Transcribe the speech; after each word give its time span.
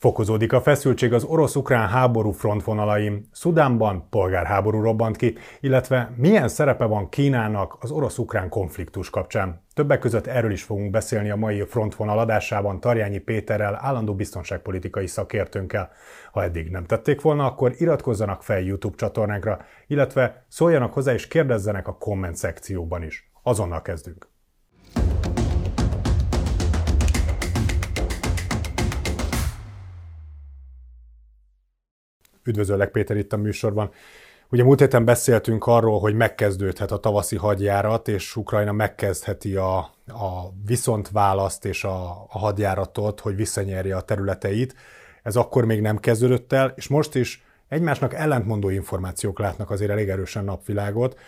Fokozódik 0.00 0.52
a 0.52 0.60
feszültség 0.60 1.12
az 1.12 1.24
orosz-ukrán 1.24 1.88
háború 1.88 2.30
frontvonalaim, 2.30 3.28
Szudánban 3.32 4.08
polgárháború 4.10 4.80
robbant 4.80 5.16
ki, 5.16 5.36
illetve 5.60 6.12
milyen 6.16 6.48
szerepe 6.48 6.84
van 6.84 7.08
Kínának 7.08 7.76
az 7.80 7.90
orosz-ukrán 7.90 8.48
konfliktus 8.48 9.10
kapcsán. 9.10 9.62
Többek 9.74 9.98
között 9.98 10.26
erről 10.26 10.50
is 10.50 10.62
fogunk 10.62 10.90
beszélni 10.90 11.30
a 11.30 11.36
mai 11.36 11.62
frontvonal 11.62 12.18
adásában 12.18 12.80
Tarjányi 12.80 13.18
Péterrel, 13.18 13.78
állandó 13.80 14.14
biztonságpolitikai 14.14 15.06
szakértőnkkel. 15.06 15.90
Ha 16.32 16.42
eddig 16.42 16.70
nem 16.70 16.84
tették 16.84 17.20
volna, 17.20 17.44
akkor 17.44 17.74
iratkozzanak 17.78 18.42
fel 18.42 18.60
YouTube 18.60 18.96
csatornánkra, 18.96 19.58
illetve 19.86 20.44
szóljanak 20.48 20.92
hozzá 20.92 21.12
és 21.12 21.28
kérdezzenek 21.28 21.88
a 21.88 21.96
komment 21.96 22.36
szekcióban 22.36 23.02
is. 23.02 23.30
Azonnal 23.42 23.82
kezdünk! 23.82 24.39
Üdvözöllek 32.44 32.90
Péter 32.90 33.16
itt 33.16 33.32
a 33.32 33.36
műsorban. 33.36 33.90
Ugye 34.52 34.64
múlt 34.64 34.80
héten 34.80 35.04
beszéltünk 35.04 35.66
arról, 35.66 36.00
hogy 36.00 36.14
megkezdődhet 36.14 36.90
a 36.90 36.98
tavaszi 36.98 37.36
hadjárat, 37.36 38.08
és 38.08 38.36
Ukrajna 38.36 38.72
megkezdheti 38.72 39.56
a, 39.56 39.76
a 40.06 40.52
viszontválaszt 40.66 41.64
és 41.64 41.84
a, 41.84 42.08
a 42.28 42.38
hadjáratot, 42.38 43.20
hogy 43.20 43.36
visszanyerje 43.36 43.96
a 43.96 44.00
területeit. 44.00 44.74
Ez 45.22 45.36
akkor 45.36 45.64
még 45.64 45.80
nem 45.80 45.98
kezdődött 45.98 46.52
el, 46.52 46.72
és 46.76 46.88
most 46.88 47.14
is 47.14 47.44
egymásnak 47.68 48.14
ellentmondó 48.14 48.68
információk 48.68 49.38
látnak 49.38 49.70
azért 49.70 49.90
elég 49.90 50.08
erősen 50.08 50.44
napvilágot. 50.44 51.18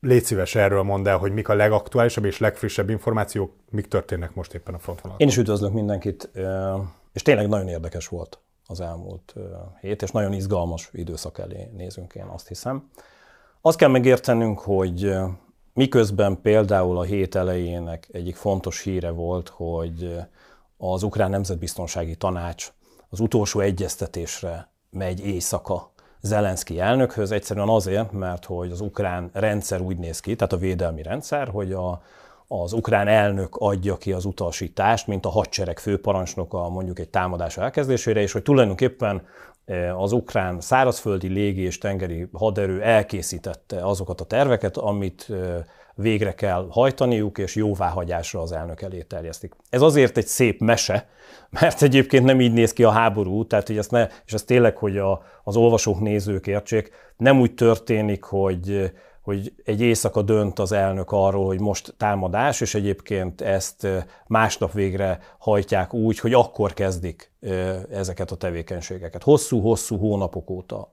Légy 0.00 0.24
szíves 0.24 0.54
erről 0.54 0.82
mondd 0.82 1.08
el, 1.08 1.16
hogy 1.16 1.32
mik 1.32 1.48
a 1.48 1.54
legaktuálisabb 1.54 2.24
és 2.24 2.38
legfrissebb 2.38 2.90
információk, 2.90 3.52
mik 3.70 3.86
történnek 3.86 4.34
most 4.34 4.54
éppen 4.54 4.74
a 4.74 4.78
frontvonalon. 4.78 5.20
Én 5.20 5.28
is 5.28 5.36
üdvözlök 5.36 5.72
mindenkit, 5.72 6.30
és 7.12 7.22
tényleg 7.22 7.48
nagyon 7.48 7.68
érdekes 7.68 8.08
volt 8.08 8.40
az 8.70 8.80
elmúlt 8.80 9.34
hét, 9.80 10.02
és 10.02 10.10
nagyon 10.10 10.32
izgalmas 10.32 10.88
időszak 10.92 11.38
elé 11.38 11.70
nézünk, 11.76 12.14
én 12.14 12.26
azt 12.26 12.48
hiszem. 12.48 12.90
Azt 13.60 13.76
kell 13.76 13.88
megértenünk, 13.88 14.58
hogy 14.58 15.14
miközben 15.74 16.40
például 16.42 16.98
a 16.98 17.02
hét 17.02 17.34
elejének 17.34 18.08
egyik 18.12 18.36
fontos 18.36 18.80
híre 18.80 19.10
volt, 19.10 19.48
hogy 19.48 20.16
az 20.76 21.02
Ukrán 21.02 21.30
Nemzetbiztonsági 21.30 22.16
Tanács 22.16 22.72
az 23.08 23.20
utolsó 23.20 23.60
egyeztetésre 23.60 24.68
megy 24.90 25.26
éjszaka 25.26 25.92
Zelenszky 26.20 26.80
elnökhöz, 26.80 27.30
egyszerűen 27.30 27.68
azért, 27.68 28.12
mert 28.12 28.44
hogy 28.44 28.70
az 28.70 28.80
ukrán 28.80 29.30
rendszer 29.32 29.80
úgy 29.80 29.96
néz 29.96 30.20
ki, 30.20 30.36
tehát 30.36 30.52
a 30.52 30.56
védelmi 30.56 31.02
rendszer, 31.02 31.48
hogy 31.48 31.72
a, 31.72 32.02
az 32.52 32.72
ukrán 32.72 33.08
elnök 33.08 33.56
adja 33.56 33.96
ki 33.96 34.12
az 34.12 34.24
utasítást, 34.24 35.06
mint 35.06 35.26
a 35.26 35.28
hadsereg 35.28 35.78
főparancsnoka 35.78 36.68
mondjuk 36.68 36.98
egy 36.98 37.08
támadás 37.08 37.56
elkezdésére, 37.56 38.20
és 38.20 38.32
hogy 38.32 38.42
tulajdonképpen 38.42 39.22
e, 39.64 39.96
az 39.96 40.12
ukrán 40.12 40.60
szárazföldi 40.60 41.28
légi 41.28 41.62
és 41.62 41.78
tengeri 41.78 42.28
haderő 42.32 42.82
elkészítette 42.82 43.86
azokat 43.86 44.20
a 44.20 44.24
terveket, 44.24 44.76
amit 44.76 45.26
e, 45.30 45.66
végre 45.94 46.34
kell 46.34 46.66
hajtaniuk, 46.70 47.38
és 47.38 47.54
jóváhagyásra 47.54 48.40
az 48.40 48.52
elnök 48.52 48.82
elé 48.82 49.02
terjesztik. 49.02 49.54
Ez 49.68 49.82
azért 49.82 50.16
egy 50.16 50.26
szép 50.26 50.60
mese, 50.60 51.08
mert 51.60 51.82
egyébként 51.82 52.24
nem 52.24 52.40
így 52.40 52.52
néz 52.52 52.72
ki 52.72 52.84
a 52.84 52.90
háború, 52.90 53.46
tehát 53.46 53.66
hogy 53.66 53.78
ezt 53.78 53.90
ne, 53.90 54.06
és 54.26 54.32
ez 54.32 54.42
tényleg, 54.42 54.76
hogy 54.76 54.98
a, 54.98 55.22
az 55.44 55.56
olvasók, 55.56 56.00
nézők 56.00 56.46
értsék, 56.46 56.90
nem 57.16 57.40
úgy 57.40 57.54
történik, 57.54 58.22
hogy 58.24 58.92
hogy 59.30 59.52
egy 59.64 59.80
éjszaka 59.80 60.22
dönt 60.22 60.58
az 60.58 60.72
elnök 60.72 61.12
arról, 61.12 61.46
hogy 61.46 61.60
most 61.60 61.94
támadás, 61.96 62.60
és 62.60 62.74
egyébként 62.74 63.40
ezt 63.40 63.86
másnap 64.26 64.72
végre 64.72 65.18
hajtják 65.38 65.94
úgy, 65.94 66.18
hogy 66.18 66.32
akkor 66.32 66.74
kezdik 66.74 67.32
ezeket 67.90 68.30
a 68.30 68.36
tevékenységeket. 68.36 69.22
Hosszú-hosszú 69.22 69.98
hónapok 69.98 70.50
óta 70.50 70.92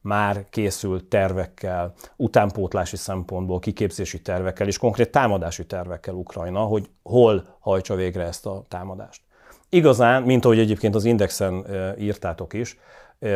már 0.00 0.46
készült 0.50 1.04
tervekkel, 1.04 1.92
utánpótlási 2.16 2.96
szempontból, 2.96 3.58
kiképzési 3.58 4.22
tervekkel 4.22 4.66
és 4.66 4.78
konkrét 4.78 5.10
támadási 5.10 5.66
tervekkel 5.66 6.14
Ukrajna, 6.14 6.60
hogy 6.60 6.90
hol 7.02 7.56
hajtsa 7.60 7.94
végre 7.94 8.22
ezt 8.22 8.46
a 8.46 8.64
támadást. 8.68 9.22
Igazán, 9.68 10.22
mint 10.22 10.44
ahogy 10.44 10.58
egyébként 10.58 10.94
az 10.94 11.04
Indexen 11.04 11.66
írtátok 11.98 12.52
is, 12.52 12.78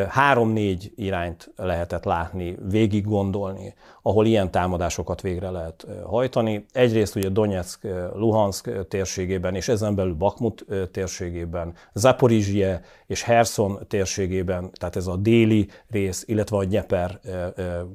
három-négy 0.08 0.92
irányt 0.96 1.52
lehetett 1.56 2.04
látni, 2.04 2.56
végig 2.70 3.04
gondolni, 3.04 3.74
ahol 4.02 4.26
ilyen 4.26 4.50
támadásokat 4.50 5.20
végre 5.20 5.50
lehet 5.50 5.86
hajtani. 6.06 6.66
Egyrészt 6.72 7.16
ugye 7.16 7.28
Donetsk, 7.28 7.86
Luhansk 8.14 8.88
térségében, 8.88 9.54
és 9.54 9.68
ezen 9.68 9.94
belül 9.94 10.14
Bakmut 10.14 10.64
térségében, 10.92 11.74
Zaporizhie 11.92 12.80
és 13.06 13.22
Herson 13.22 13.78
térségében, 13.88 14.70
tehát 14.72 14.96
ez 14.96 15.06
a 15.06 15.16
déli 15.16 15.68
rész, 15.90 16.24
illetve 16.26 16.56
a 16.56 16.64
Gyeper 16.64 17.20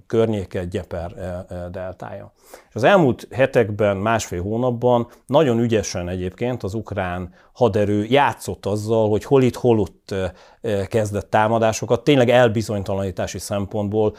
környéke, 0.08 0.66
Gyeper 0.66 1.16
deltája. 1.72 2.32
És 2.70 2.76
az 2.76 2.84
elmúlt 2.84 3.28
hetekben, 3.32 3.98
másfél 3.98 4.42
hónapban 4.42 5.08
nagyon 5.26 5.60
ügyesen 5.60 6.10
egyébként 6.10 6.64
az 6.64 6.74
ukrán 6.74 7.34
haderő 7.54 8.04
játszott 8.04 8.66
azzal, 8.66 9.10
hogy 9.10 9.24
hol 9.24 9.44
itt, 9.44 9.56
hol 9.56 9.80
ott 9.80 10.16
kezdett 10.88 11.30
támadásokat, 11.30 11.82
tényleg 12.04 12.30
elbizonytalanítási 12.30 13.40
szempontból 13.40 14.16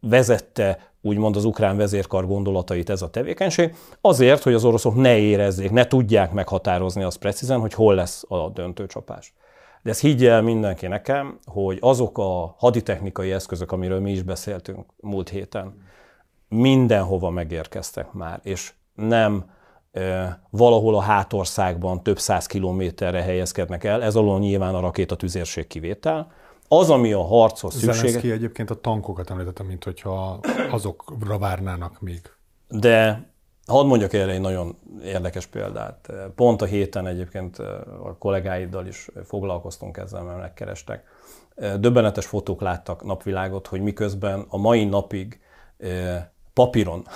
vezette 0.00 0.78
úgymond 1.00 1.36
az 1.36 1.44
ukrán 1.44 1.76
vezérkar 1.76 2.26
gondolatait 2.26 2.90
ez 2.90 3.02
a 3.02 3.10
tevékenység, 3.10 3.74
azért, 4.00 4.42
hogy 4.42 4.54
az 4.54 4.64
oroszok 4.64 4.94
ne 4.94 5.16
érezzék, 5.18 5.70
ne 5.70 5.86
tudják 5.86 6.32
meghatározni 6.32 7.02
azt 7.02 7.18
precízen, 7.18 7.60
hogy 7.60 7.72
hol 7.72 7.94
lesz 7.94 8.24
a 8.28 8.48
döntőcsapás. 8.48 9.34
De 9.82 9.90
ezt 9.90 10.00
higgye 10.00 10.30
el 10.30 10.42
mindenki 10.42 10.86
nekem, 10.86 11.38
hogy 11.44 11.78
azok 11.80 12.18
a 12.18 12.54
haditechnikai 12.58 13.32
eszközök, 13.32 13.72
amiről 13.72 14.00
mi 14.00 14.10
is 14.10 14.22
beszéltünk 14.22 14.86
múlt 15.00 15.28
héten, 15.28 15.74
mindenhova 16.48 17.30
megérkeztek 17.30 18.12
már, 18.12 18.40
és 18.42 18.72
nem 18.94 19.44
valahol 20.50 20.94
a 20.94 21.00
hátországban 21.00 22.02
több 22.02 22.18
száz 22.18 22.46
kilométerre 22.46 23.22
helyezkednek 23.22 23.84
el, 23.84 24.02
ez 24.02 24.16
alól 24.16 24.38
nyilván 24.38 24.74
a 24.74 24.80
rakétatüzérség 24.80 25.66
kivétel, 25.66 26.32
az, 26.68 26.90
ami 26.90 27.12
a 27.12 27.22
harchoz 27.22 27.72
szükséges... 27.72 27.96
Zelenszky 27.96 28.30
egyébként 28.30 28.70
a 28.70 28.80
tankokat 28.80 29.30
említette, 29.30 29.62
mint 29.62 29.84
hogyha 29.84 30.40
azokra 30.70 31.38
várnának 31.38 32.00
még. 32.00 32.20
De 32.68 33.28
hadd 33.66 33.86
mondjak 33.86 34.12
erre 34.12 34.32
egy 34.32 34.40
nagyon 34.40 34.76
érdekes 35.02 35.46
példát. 35.46 36.12
Pont 36.34 36.62
a 36.62 36.64
héten 36.64 37.06
egyébként 37.06 37.58
a 38.02 38.16
kollégáiddal 38.18 38.86
is 38.86 39.08
foglalkoztunk 39.24 39.96
ezzel, 39.96 40.22
mert 40.22 40.38
megkerestek. 40.38 41.04
Döbbenetes 41.78 42.26
fotók 42.26 42.60
láttak 42.60 43.04
napvilágot, 43.04 43.66
hogy 43.66 43.80
miközben 43.80 44.44
a 44.48 44.56
mai 44.56 44.84
napig 44.84 45.40
papíron 46.52 47.06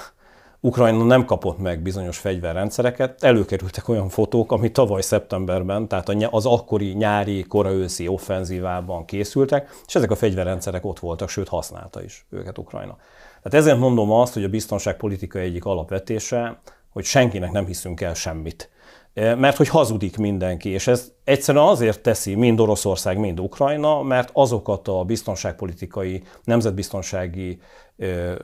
Ukrajna 0.62 1.04
nem 1.04 1.24
kapott 1.24 1.58
meg 1.58 1.82
bizonyos 1.82 2.18
fegyverrendszereket, 2.18 3.22
előkerültek 3.22 3.88
olyan 3.88 4.08
fotók, 4.08 4.52
ami 4.52 4.70
tavaly 4.70 5.00
szeptemberben, 5.00 5.88
tehát 5.88 6.08
az 6.30 6.46
akkori 6.46 6.92
nyári, 6.92 7.42
koraőszi 7.42 8.08
offenzívában 8.08 9.04
készültek, 9.04 9.70
és 9.86 9.94
ezek 9.94 10.10
a 10.10 10.16
fegyverrendszerek 10.16 10.84
ott 10.84 10.98
voltak, 10.98 11.28
sőt 11.28 11.48
használta 11.48 12.02
is 12.02 12.26
őket 12.30 12.58
Ukrajna. 12.58 12.96
Tehát 13.42 13.66
ezért 13.66 13.78
mondom 13.78 14.10
azt, 14.10 14.34
hogy 14.34 14.44
a 14.44 14.48
biztonságpolitika 14.48 15.38
egyik 15.38 15.64
alapvetése, 15.64 16.60
hogy 16.90 17.04
senkinek 17.04 17.50
nem 17.50 17.66
hiszünk 17.66 18.00
el 18.00 18.14
semmit. 18.14 18.70
E, 19.14 19.34
mert 19.34 19.56
hogy 19.56 19.68
hazudik 19.68 20.16
mindenki, 20.16 20.68
és 20.68 20.86
ez 20.86 21.12
egyszerűen 21.24 21.64
azért 21.64 22.02
teszi 22.02 22.34
mind 22.34 22.60
Oroszország, 22.60 23.18
mind 23.18 23.40
Ukrajna, 23.40 24.02
mert 24.02 24.30
azokat 24.32 24.88
a 24.88 25.04
biztonságpolitikai, 25.04 26.22
nemzetbiztonsági 26.44 27.60
e, 27.98 28.36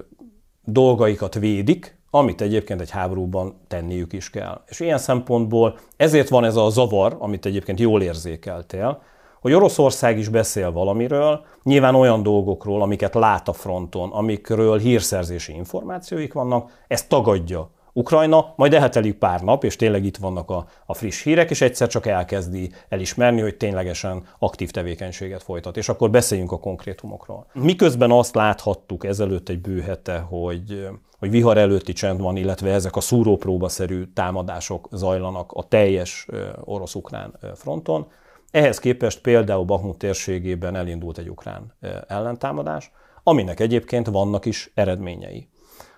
dolgaikat 0.65 1.35
védik, 1.35 1.96
amit 2.17 2.41
egyébként 2.41 2.81
egy 2.81 2.91
háborúban 2.91 3.55
tenniük 3.69 4.13
is 4.13 4.31
kell. 4.31 4.61
És 4.67 4.81
ilyen 4.81 4.99
szempontból 4.99 5.79
ezért 5.97 6.29
van 6.29 6.45
ez 6.45 6.57
a 6.57 6.69
zavar, 6.69 7.17
amit 7.19 7.47
egyébként 7.47 7.81
jól 7.81 8.03
érzékeltél, 8.03 9.03
hogy 9.41 9.53
Oroszország 9.53 10.19
is 10.19 10.29
beszél 10.29 10.73
valamiről, 10.73 11.45
nyilván 11.63 11.95
olyan 11.95 12.23
dolgokról, 12.23 12.83
amiket 12.83 13.15
lát 13.15 13.49
a 13.49 13.53
fronton, 13.53 14.13
amikről 14.13 14.79
hírszerzési 14.79 15.53
információik 15.55 16.33
vannak, 16.33 16.71
ezt 16.89 17.09
tagadja 17.09 17.71
Ukrajna, 17.99 18.53
majd 18.57 18.75
elhetelik 18.75 19.15
pár 19.15 19.41
nap, 19.41 19.65
és 19.65 19.77
tényleg 19.77 20.05
itt 20.05 20.17
vannak 20.17 20.51
a, 20.51 20.67
a 20.87 20.95
friss 20.95 21.23
hírek, 21.23 21.51
és 21.51 21.61
egyszer 21.61 21.89
csak 21.89 22.07
elkezdi 22.07 22.73
elismerni, 22.89 23.41
hogy 23.41 23.57
ténylegesen 23.57 24.25
aktív 24.39 24.71
tevékenységet 24.71 25.43
folytat. 25.43 25.77
És 25.77 25.89
akkor 25.89 26.11
beszéljünk 26.11 26.53
a 26.53 26.59
konkrétumokról. 26.59 27.47
Miközben 27.53 28.11
azt 28.11 28.35
láthattuk 28.35 29.05
ezelőtt 29.05 29.49
egy 29.49 29.61
bő 29.61 29.81
hete, 29.81 30.19
hogy 30.19 30.89
hogy 31.19 31.31
vihar 31.31 31.59
előtti 31.59 31.93
csend 31.93 32.21
van, 32.21 32.37
illetve 32.37 32.73
ezek 32.73 32.97
a 32.97 33.01
szúrópróbaszerű 33.01 34.05
támadások 34.15 34.89
zajlanak 34.93 35.53
a 35.53 35.63
teljes 35.63 36.27
orosz-ukrán 36.65 37.39
fronton. 37.55 38.07
Ehhez 38.51 38.79
képest 38.79 39.21
például 39.21 39.65
Bakhmut 39.65 39.99
térségében 39.99 40.77
elindult 40.77 41.19
egy 41.19 41.29
ukrán 41.29 41.75
ellentámadás, 42.09 42.91
aminek 43.23 43.61
egyébként 43.61 44.07
vannak 44.07 44.45
is 44.45 44.71
eredményei. 44.75 45.49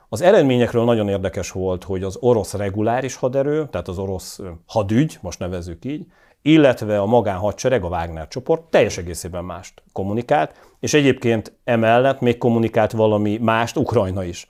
Az 0.09 0.21
eredményekről 0.21 0.85
nagyon 0.85 1.09
érdekes 1.09 1.51
volt, 1.51 1.85
hogy 1.85 2.03
az 2.03 2.17
orosz 2.21 2.55
reguláris 2.55 3.15
haderő, 3.15 3.69
tehát 3.71 3.89
az 3.89 3.99
orosz 3.99 4.41
hadügy, 4.67 5.19
most 5.21 5.39
nevezzük 5.39 5.85
így, 5.85 6.07
illetve 6.43 7.01
a 7.01 7.07
magánhadsereg, 7.07 7.85
a 7.85 7.89
Wagner 7.89 8.29
csoport 8.29 8.63
teljes 8.63 8.99
egészében 8.99 9.45
mást 9.45 9.83
kommunikált, 9.93 10.53
és 10.81 10.95
egyébként 10.95 11.53
emellett 11.65 12.21
még 12.21 12.39
kommunikált 12.39 12.93
valami 12.93 13.39
mást 13.39 13.77
Ukrajna 13.77 14.25
is. 14.25 14.49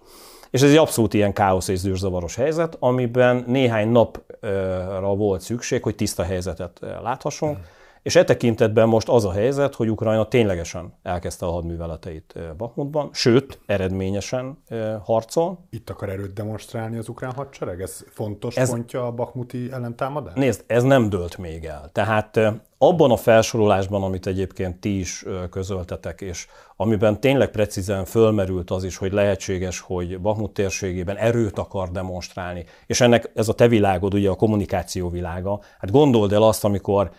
És 0.50 0.62
ez 0.62 0.70
egy 0.70 0.76
abszolút 0.76 1.14
ilyen 1.14 1.32
káosz 1.32 1.68
és 1.68 1.78
zűrzavaros 1.78 2.34
helyzet, 2.34 2.76
amiben 2.80 3.44
néhány 3.46 3.88
napra 3.88 5.14
volt 5.16 5.40
szükség, 5.40 5.82
hogy 5.82 5.94
tiszta 5.94 6.22
helyzetet 6.22 6.80
láthassunk. 7.02 7.56
Hmm 7.56 7.64
és 8.02 8.16
e 8.16 8.24
tekintetben 8.24 8.88
most 8.88 9.08
az 9.08 9.24
a 9.24 9.32
helyzet, 9.32 9.74
hogy 9.74 9.90
Ukrajna 9.90 10.28
ténylegesen 10.28 10.92
elkezdte 11.02 11.46
a 11.46 11.50
hadműveleteit 11.50 12.34
Bakmutban, 12.56 13.10
sőt, 13.12 13.60
eredményesen 13.66 14.58
harcol. 15.04 15.58
Itt 15.70 15.90
akar 15.90 16.08
erőt 16.08 16.32
demonstrálni 16.32 16.96
az 16.96 17.08
ukrán 17.08 17.32
hadsereg? 17.32 17.80
Ez 17.80 18.04
fontos 18.10 18.56
ez, 18.56 18.70
pontja 18.70 19.06
a 19.06 19.12
bakmuti 19.12 19.68
ellentámadás? 19.72 20.34
Nézd, 20.34 20.64
ez 20.66 20.82
nem 20.82 21.08
dőlt 21.08 21.38
még 21.38 21.64
el. 21.64 21.90
Tehát 21.92 22.40
abban 22.78 23.10
a 23.10 23.16
felsorolásban, 23.16 24.02
amit 24.02 24.26
egyébként 24.26 24.80
ti 24.80 24.98
is 24.98 25.24
közöltetek, 25.50 26.20
és 26.20 26.46
amiben 26.76 27.20
tényleg 27.20 27.50
precízen 27.50 28.04
fölmerült 28.04 28.70
az 28.70 28.84
is, 28.84 28.96
hogy 28.96 29.12
lehetséges, 29.12 29.80
hogy 29.80 30.20
Bakmut 30.20 30.52
térségében 30.52 31.16
erőt 31.16 31.58
akar 31.58 31.90
demonstrálni, 31.90 32.64
és 32.86 33.00
ennek 33.00 33.30
ez 33.34 33.48
a 33.48 33.54
te 33.54 33.68
világod, 33.68 34.14
ugye 34.14 34.30
a 34.30 34.34
kommunikáció 34.34 35.10
világa, 35.10 35.60
hát 35.78 35.90
gondold 35.90 36.32
el 36.32 36.42
azt, 36.42 36.64
amikor 36.64 37.10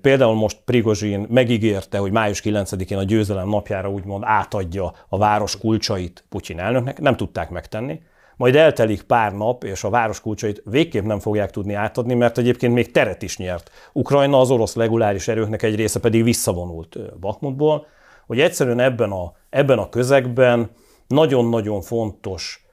Például 0.00 0.34
most 0.34 0.60
Prigozsin 0.64 1.26
megígérte, 1.30 1.98
hogy 1.98 2.12
május 2.12 2.40
9-én 2.44 2.98
a 2.98 3.02
győzelem 3.02 3.48
napjára 3.48 3.90
úgymond 3.90 4.22
átadja 4.26 4.92
a 5.08 5.18
város 5.18 5.58
kulcsait 5.58 6.24
Putyin 6.28 6.58
elnöknek, 6.58 7.00
nem 7.00 7.16
tudták 7.16 7.50
megtenni. 7.50 8.00
Majd 8.36 8.56
eltelik 8.56 9.02
pár 9.02 9.32
nap, 9.32 9.64
és 9.64 9.84
a 9.84 9.90
város 9.90 10.20
kulcsait 10.20 10.62
végképp 10.64 11.04
nem 11.04 11.18
fogják 11.18 11.50
tudni 11.50 11.74
átadni, 11.74 12.14
mert 12.14 12.38
egyébként 12.38 12.74
még 12.74 12.90
teret 12.90 13.22
is 13.22 13.36
nyert. 13.36 13.70
Ukrajna 13.92 14.40
az 14.40 14.50
orosz 14.50 14.76
reguláris 14.76 15.28
erőknek 15.28 15.62
egy 15.62 15.74
része 15.74 16.00
pedig 16.00 16.24
visszavonult 16.24 17.18
Bakmutból, 17.20 17.86
hogy 18.26 18.40
egyszerűen 18.40 18.80
ebben 18.80 19.10
a, 19.10 19.32
ebben 19.50 19.78
a 19.78 19.88
közegben 19.88 20.70
nagyon-nagyon 21.06 21.80
fontos 21.80 22.66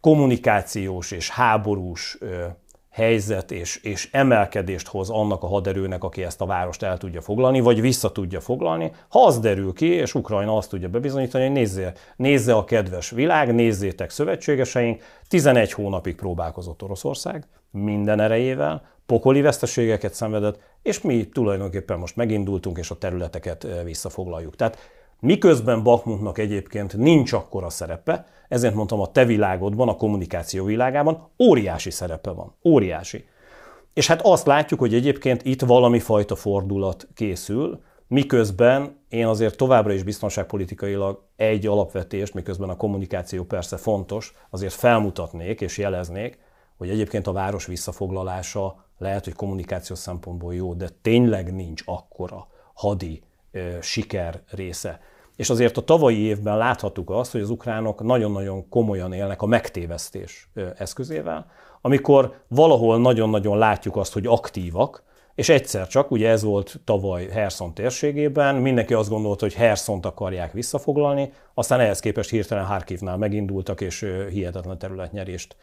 kommunikációs 0.00 1.10
és 1.10 1.30
háborús 1.30 2.18
helyzet 2.94 3.50
és, 3.50 3.76
és 3.82 4.08
emelkedést 4.12 4.88
hoz 4.88 5.10
annak 5.10 5.42
a 5.42 5.46
haderőnek, 5.46 6.04
aki 6.04 6.24
ezt 6.24 6.40
a 6.40 6.46
várost 6.46 6.82
el 6.82 6.98
tudja 6.98 7.20
foglalni, 7.20 7.60
vagy 7.60 7.80
vissza 7.80 8.12
tudja 8.12 8.40
foglalni, 8.40 8.92
ha 9.08 9.24
az 9.24 9.38
derül 9.38 9.72
ki, 9.72 9.86
és 9.86 10.14
Ukrajna 10.14 10.56
azt 10.56 10.70
tudja 10.70 10.88
bebizonyítani, 10.88 11.44
hogy 11.44 11.52
nézze, 11.52 11.92
nézze 12.16 12.54
a 12.54 12.64
kedves 12.64 13.10
világ, 13.10 13.54
nézzétek 13.54 14.10
szövetségeseink, 14.10 15.02
11 15.28 15.72
hónapig 15.72 16.14
próbálkozott 16.14 16.82
Oroszország, 16.82 17.46
minden 17.70 18.20
erejével, 18.20 18.82
pokoli 19.06 19.40
veszteségeket 19.40 20.14
szenvedett, 20.14 20.58
és 20.82 21.00
mi 21.00 21.28
tulajdonképpen 21.28 21.98
most 21.98 22.16
megindultunk, 22.16 22.78
és 22.78 22.90
a 22.90 22.98
területeket 22.98 23.66
visszafoglaljuk. 23.84 24.56
Tehát 24.56 24.78
Miközben 25.20 25.82
Bakmunknak 25.82 26.38
egyébként 26.38 26.96
nincs 26.96 27.32
akkora 27.32 27.70
szerepe, 27.70 28.26
ezért 28.48 28.74
mondtam 28.74 29.00
a 29.00 29.10
te 29.10 29.24
világodban, 29.24 29.88
a 29.88 29.96
kommunikáció 29.96 30.64
világában 30.64 31.28
óriási 31.38 31.90
szerepe 31.90 32.30
van. 32.30 32.54
Óriási. 32.64 33.24
És 33.92 34.06
hát 34.06 34.20
azt 34.22 34.46
látjuk, 34.46 34.80
hogy 34.80 34.94
egyébként 34.94 35.44
itt 35.44 35.60
valami 35.60 35.98
fajta 35.98 36.34
fordulat 36.34 37.08
készül, 37.14 37.80
miközben 38.08 38.96
én 39.08 39.26
azért 39.26 39.56
továbbra 39.56 39.92
is 39.92 40.02
biztonságpolitikailag 40.02 41.22
egy 41.36 41.66
alapvetést, 41.66 42.34
miközben 42.34 42.68
a 42.68 42.76
kommunikáció 42.76 43.44
persze 43.44 43.76
fontos, 43.76 44.34
azért 44.50 44.72
felmutatnék 44.72 45.60
és 45.60 45.78
jeleznék, 45.78 46.38
hogy 46.76 46.90
egyébként 46.90 47.26
a 47.26 47.32
város 47.32 47.66
visszafoglalása 47.66 48.84
lehet, 48.98 49.24
hogy 49.24 49.34
kommunikáció 49.34 49.96
szempontból 49.96 50.54
jó, 50.54 50.74
de 50.74 50.88
tényleg 51.02 51.54
nincs 51.54 51.82
akkora 51.86 52.46
hadi 52.74 53.22
siker 53.80 54.42
része. 54.50 55.00
És 55.36 55.50
azért 55.50 55.76
a 55.76 55.80
tavalyi 55.82 56.18
évben 56.18 56.56
láthattuk 56.56 57.10
azt, 57.10 57.32
hogy 57.32 57.40
az 57.40 57.50
ukránok 57.50 58.02
nagyon-nagyon 58.02 58.68
komolyan 58.68 59.12
élnek 59.12 59.42
a 59.42 59.46
megtévesztés 59.46 60.48
eszközével, 60.76 61.46
amikor 61.80 62.40
valahol 62.48 62.98
nagyon-nagyon 63.00 63.58
látjuk 63.58 63.96
azt, 63.96 64.12
hogy 64.12 64.26
aktívak, 64.26 65.02
és 65.34 65.48
egyszer 65.48 65.86
csak, 65.86 66.10
ugye 66.10 66.28
ez 66.28 66.42
volt 66.42 66.80
tavaly 66.84 67.26
Herson 67.26 67.74
térségében, 67.74 68.54
mindenki 68.54 68.94
azt 68.94 69.08
gondolta, 69.08 69.44
hogy 69.44 69.54
Hersont 69.54 70.06
akarják 70.06 70.52
visszafoglalni, 70.52 71.32
aztán 71.54 71.80
ehhez 71.80 72.00
képest 72.00 72.30
hirtelen 72.30 72.64
Harkivnál 72.64 73.16
megindultak, 73.16 73.80
és 73.80 74.06
hihetetlen 74.30 74.78
területnyerést 74.78 75.56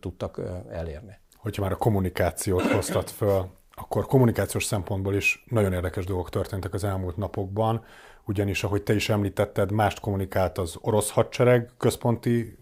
tudtak 0.00 0.40
elérni. 0.70 1.18
Hogyha 1.36 1.62
már 1.62 1.72
a 1.72 1.76
kommunikációt 1.76 2.62
hoztat 2.62 3.10
föl, 3.10 3.46
akkor 3.80 4.06
kommunikációs 4.06 4.64
szempontból 4.64 5.14
is 5.14 5.44
nagyon 5.48 5.72
érdekes 5.72 6.04
dolgok 6.04 6.30
történtek 6.30 6.74
az 6.74 6.84
elmúlt 6.84 7.16
napokban, 7.16 7.84
ugyanis, 8.24 8.64
ahogy 8.64 8.82
te 8.82 8.94
is 8.94 9.08
említetted, 9.08 9.70
mást 9.70 10.00
kommunikált 10.00 10.58
az 10.58 10.76
orosz 10.80 11.10
hadsereg 11.10 11.70
központi 11.78 12.58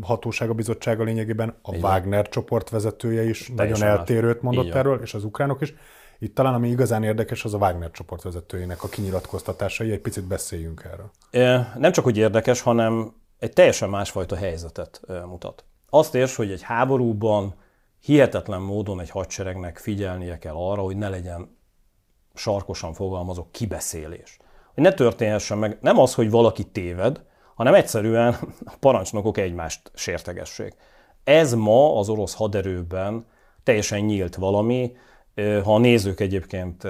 hatósága 0.00 0.54
bizottsága 0.54 1.04
lényegében, 1.04 1.58
a 1.62 1.74
Igen. 1.74 1.90
Wagner 1.90 2.28
csoport 2.28 2.70
vezetője 2.70 3.24
is 3.24 3.52
Teljesen 3.56 3.86
nagyon 3.86 3.98
eltérőt 3.98 4.42
mondott 4.42 4.64
Igen. 4.64 4.76
erről, 4.76 5.00
és 5.02 5.14
az 5.14 5.24
ukránok 5.24 5.60
is. 5.60 5.74
Itt 6.18 6.34
talán 6.34 6.54
ami 6.54 6.68
igazán 6.68 7.02
érdekes, 7.02 7.44
az 7.44 7.54
a 7.54 7.58
Wagner 7.58 7.90
csoport 7.90 8.22
vezetőjének 8.22 8.82
a 8.82 8.88
kinyilatkoztatásai. 8.88 9.90
Egy 9.90 10.00
picit 10.00 10.24
beszéljünk 10.24 10.88
erről. 10.92 11.10
Nem 11.78 11.92
csak, 11.92 12.04
hogy 12.04 12.16
érdekes, 12.16 12.60
hanem 12.60 13.12
egy 13.38 13.52
teljesen 13.52 13.88
másfajta 13.88 14.36
helyzetet 14.36 15.00
mutat. 15.26 15.64
Azt 15.90 16.14
érts, 16.14 16.34
hogy 16.34 16.50
egy 16.50 16.62
háborúban 16.62 17.54
hihetetlen 18.00 18.60
módon 18.60 19.00
egy 19.00 19.10
hadseregnek 19.10 19.78
figyelnie 19.78 20.38
kell 20.38 20.54
arra, 20.54 20.82
hogy 20.82 20.96
ne 20.96 21.08
legyen 21.08 21.56
sarkosan 22.34 22.92
fogalmazok 22.92 23.52
kibeszélés. 23.52 24.38
Hogy 24.74 24.82
ne 24.82 24.92
történhessen 24.92 25.58
meg 25.58 25.78
nem 25.80 25.98
az, 25.98 26.14
hogy 26.14 26.30
valaki 26.30 26.64
téved, 26.64 27.24
hanem 27.54 27.74
egyszerűen 27.74 28.36
a 28.64 28.76
parancsnokok 28.80 29.38
egymást 29.38 29.90
sértegessék. 29.94 30.74
Ez 31.24 31.54
ma 31.54 31.98
az 31.98 32.08
orosz 32.08 32.34
haderőben 32.34 33.26
teljesen 33.62 34.00
nyílt 34.00 34.34
valami. 34.34 34.96
Ha 35.64 35.74
a 35.74 35.78
nézők 35.78 36.20
egyébként 36.20 36.82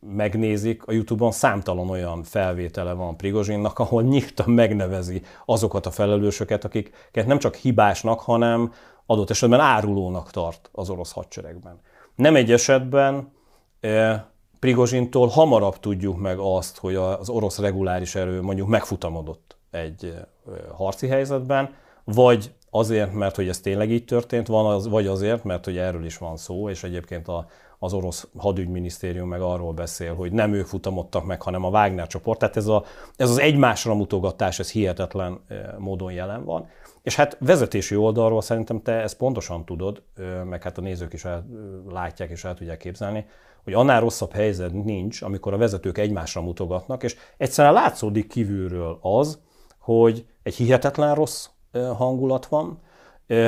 megnézik, 0.00 0.86
a 0.86 0.92
Youtube-on 0.92 1.32
számtalan 1.32 1.90
olyan 1.90 2.22
felvétele 2.22 2.92
van 2.92 3.16
Prigozsinnak, 3.16 3.78
ahol 3.78 4.02
nyíltan 4.02 4.50
megnevezi 4.50 5.22
azokat 5.44 5.86
a 5.86 5.90
felelősöket, 5.90 6.64
akiket 6.64 7.26
nem 7.26 7.38
csak 7.38 7.54
hibásnak, 7.54 8.20
hanem 8.20 8.72
adott 9.06 9.30
esetben 9.30 9.60
árulónak 9.60 10.30
tart 10.30 10.68
az 10.72 10.90
orosz 10.90 11.12
hadseregben. 11.12 11.80
Nem 12.14 12.36
egy 12.36 12.52
esetben 12.52 13.32
e, 13.80 14.26
Prigozsintól 14.58 15.28
hamarabb 15.28 15.78
tudjuk 15.78 16.18
meg 16.18 16.38
azt, 16.38 16.78
hogy 16.78 16.94
az 16.94 17.28
orosz 17.28 17.58
reguláris 17.58 18.14
erő 18.14 18.42
mondjuk 18.42 18.68
megfutamodott 18.68 19.56
egy 19.70 20.04
e, 20.04 20.28
harci 20.74 21.06
helyzetben, 21.06 21.74
vagy 22.04 22.52
azért, 22.70 23.12
mert 23.12 23.36
hogy 23.36 23.48
ez 23.48 23.60
tényleg 23.60 23.90
így 23.90 24.04
történt, 24.04 24.46
van, 24.46 24.74
az, 24.74 24.88
vagy 24.88 25.06
azért, 25.06 25.44
mert 25.44 25.64
hogy 25.64 25.76
erről 25.76 26.04
is 26.04 26.18
van 26.18 26.36
szó, 26.36 26.68
és 26.68 26.84
egyébként 26.84 27.28
a, 27.28 27.46
az 27.78 27.92
orosz 27.92 28.28
hadügyminisztérium 28.36 29.28
meg 29.28 29.40
arról 29.40 29.72
beszél, 29.72 30.14
hogy 30.14 30.32
nem 30.32 30.52
ők 30.52 30.66
futamodtak 30.66 31.24
meg, 31.24 31.42
hanem 31.42 31.64
a 31.64 31.68
Wagner 31.68 32.06
csoport. 32.06 32.38
Tehát 32.38 32.56
ez, 32.56 32.66
a, 32.66 32.84
ez 33.16 33.30
az 33.30 33.38
egymásra 33.38 33.94
mutogatás, 33.94 34.58
ez 34.58 34.70
hihetetlen 34.70 35.40
e, 35.48 35.74
módon 35.78 36.12
jelen 36.12 36.44
van. 36.44 36.68
És 37.04 37.16
hát 37.16 37.36
vezetési 37.40 37.96
oldalról 37.96 38.42
szerintem 38.42 38.82
te 38.82 38.92
ezt 38.92 39.16
pontosan 39.16 39.64
tudod, 39.64 40.02
meg 40.44 40.62
hát 40.62 40.78
a 40.78 40.80
nézők 40.80 41.12
is 41.12 41.24
el, 41.24 41.46
látják 41.88 42.30
és 42.30 42.44
el 42.44 42.54
tudják 42.54 42.78
képzelni, 42.78 43.26
hogy 43.64 43.72
annál 43.72 44.00
rosszabb 44.00 44.32
helyzet 44.32 44.72
nincs, 44.72 45.22
amikor 45.22 45.52
a 45.52 45.56
vezetők 45.56 45.98
egymásra 45.98 46.40
mutogatnak, 46.40 47.02
és 47.02 47.16
egyszerűen 47.36 47.74
látszódik 47.74 48.28
kívülről 48.28 48.98
az, 49.00 49.38
hogy 49.78 50.26
egy 50.42 50.54
hihetetlen 50.54 51.14
rossz 51.14 51.48
hangulat 51.96 52.46
van, 52.46 52.80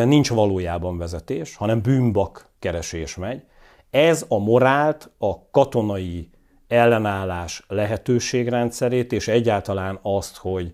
nincs 0.05 0.31
valójában 0.31 0.99
vezetés, 0.99 1.57
hanem 1.57 1.83
bűnbak 1.83 2.49
keresés 2.59 3.17
megy. 3.17 3.43
Ez 3.91 4.25
a 4.29 4.39
morált, 4.39 5.11
a 5.19 5.51
katonai 5.51 6.31
ellenállás 6.69 7.65
lehetőségrendszerét, 7.69 9.13
és 9.13 9.29
egyáltalán 9.29 9.99
azt, 10.03 10.37
hogy 10.37 10.73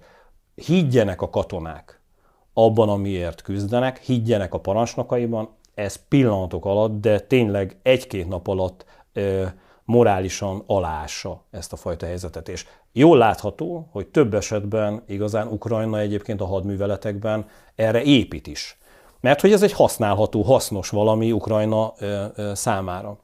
higgyenek 0.55 1.23
a 1.23 1.31
katonák 1.31 2.02
abban, 2.55 2.89
amiért 2.89 3.43
küzdenek, 3.43 3.99
higgyenek 3.99 4.55
a 4.55 4.61
parancsnokaiban, 4.61 5.49
ez 5.75 6.09
pillanatok 6.09 6.65
alatt, 6.65 7.01
de 7.01 7.21
tényleg 7.21 7.77
egy-két 7.83 8.29
nap 8.29 8.49
alatt 8.49 8.85
ö, 9.13 9.45
morálisan 9.85 10.63
alássa 10.67 11.43
ezt 11.51 11.73
a 11.73 11.77
fajta 11.77 12.07
helyzetet. 12.07 12.49
És 12.49 12.67
jól 12.93 13.19
látható, 13.19 13.89
hogy 13.91 14.07
több 14.07 14.35
esetben 14.35 15.03
igazán 15.07 15.47
Ukrajna 15.47 15.99
egyébként 15.99 16.41
a 16.41 16.47
hadműveletekben 16.47 17.47
erre 17.75 18.03
épít 18.03 18.47
is. 18.47 18.79
Mert 19.21 19.41
hogy 19.41 19.53
ez 19.53 19.63
egy 19.63 19.73
használható, 19.73 20.43
hasznos 20.43 20.89
valami 20.89 21.33
Ukrajna 21.33 21.93
ö, 21.99 22.25
ö, 22.35 22.55
számára. 22.55 23.19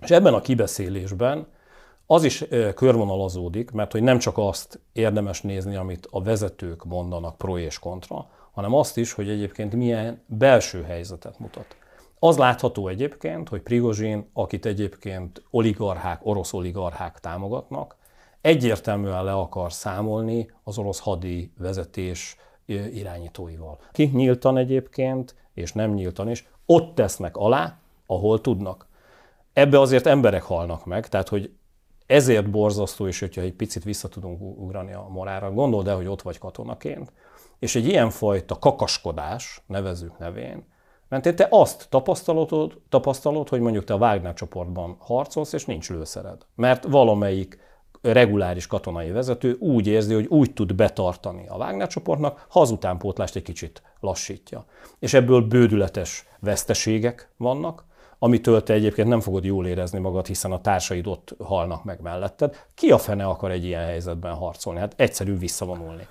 És 0.00 0.10
ebben 0.10 0.34
a 0.34 0.40
kibeszélésben 0.40 1.46
az 2.06 2.24
is 2.24 2.44
körvonalazódik, 2.74 3.70
mert 3.70 3.92
hogy 3.92 4.02
nem 4.02 4.18
csak 4.18 4.38
azt 4.38 4.80
érdemes 4.92 5.40
nézni, 5.40 5.76
amit 5.76 6.08
a 6.10 6.22
vezetők 6.22 6.84
mondanak 6.84 7.38
pro 7.38 7.58
és 7.58 7.78
kontra, 7.78 8.26
hanem 8.52 8.74
azt 8.74 8.96
is, 8.96 9.12
hogy 9.12 9.28
egyébként 9.28 9.74
milyen 9.74 10.22
belső 10.26 10.82
helyzetet 10.82 11.38
mutat. 11.38 11.76
Az 12.18 12.36
látható 12.36 12.88
egyébként, 12.88 13.48
hogy 13.48 13.60
Prigozsin, 13.60 14.30
akit 14.32 14.66
egyébként 14.66 15.42
oligarchák, 15.50 16.26
orosz 16.26 16.52
oligarchák 16.52 17.20
támogatnak, 17.20 17.96
egyértelműen 18.40 19.24
le 19.24 19.32
akar 19.32 19.72
számolni 19.72 20.50
az 20.64 20.78
orosz 20.78 20.98
hadi 20.98 21.52
vezetés 21.58 22.36
irányítóival. 22.92 23.78
Ki 23.92 24.04
nyíltan 24.04 24.56
egyébként, 24.56 25.34
és 25.54 25.72
nem 25.72 25.92
nyíltan 25.92 26.30
is, 26.30 26.48
ott 26.66 26.94
tesznek 26.94 27.36
alá, 27.36 27.78
ahol 28.06 28.40
tudnak. 28.40 28.86
Ebbe 29.52 29.80
azért 29.80 30.06
emberek 30.06 30.42
halnak 30.42 30.84
meg, 30.84 31.08
tehát 31.08 31.28
hogy 31.28 31.52
ezért 32.12 32.50
borzasztó 32.50 33.06
is, 33.06 33.20
hogyha 33.20 33.40
egy 33.40 33.52
picit 33.52 33.84
vissza 33.84 34.08
tudunk 34.08 34.40
ugrani 34.40 34.92
a 34.92 35.06
morára. 35.10 35.52
Gondold 35.52 35.88
el, 35.88 35.96
hogy 35.96 36.06
ott 36.06 36.22
vagy 36.22 36.38
katonaként, 36.38 37.12
és 37.58 37.74
egy 37.74 37.86
ilyenfajta 37.86 38.58
kakaskodás, 38.58 39.62
nevezük 39.66 40.18
nevén, 40.18 40.64
mert 41.08 41.36
te 41.36 41.46
azt 41.50 41.86
tapasztalod, 41.88 42.80
tapasztalod, 42.88 43.48
hogy 43.48 43.60
mondjuk 43.60 43.84
te 43.84 43.94
a 43.94 43.96
Wagner 43.96 44.34
csoportban 44.34 44.96
harcolsz, 44.98 45.52
és 45.52 45.64
nincs 45.64 45.90
lőszered. 45.90 46.46
Mert 46.54 46.84
valamelyik 46.84 47.58
reguláris 48.02 48.66
katonai 48.66 49.10
vezető 49.10 49.56
úgy 49.58 49.86
érzi, 49.86 50.14
hogy 50.14 50.26
úgy 50.26 50.52
tud 50.52 50.74
betartani 50.74 51.48
a 51.48 51.56
Wagner 51.56 51.88
csoportnak, 51.88 52.46
ha 52.48 52.60
az 52.60 52.70
utánpótlást 52.70 53.36
egy 53.36 53.42
kicsit 53.42 53.82
lassítja. 54.00 54.64
És 54.98 55.14
ebből 55.14 55.40
bődületes 55.40 56.26
veszteségek 56.40 57.32
vannak, 57.36 57.84
amitől 58.22 58.62
te 58.62 58.72
egyébként 58.72 59.08
nem 59.08 59.20
fogod 59.20 59.44
jól 59.44 59.66
érezni 59.66 59.98
magad, 59.98 60.26
hiszen 60.26 60.52
a 60.52 60.60
társaid 60.60 61.06
ott 61.06 61.34
halnak 61.38 61.84
meg 61.84 62.00
melletted. 62.00 62.64
Ki 62.74 62.90
a 62.90 62.98
fene 62.98 63.24
akar 63.24 63.50
egy 63.50 63.64
ilyen 63.64 63.84
helyzetben 63.84 64.34
harcolni? 64.34 64.78
Hát 64.78 64.94
egyszerű 64.96 65.38
visszavonulni. 65.38 66.06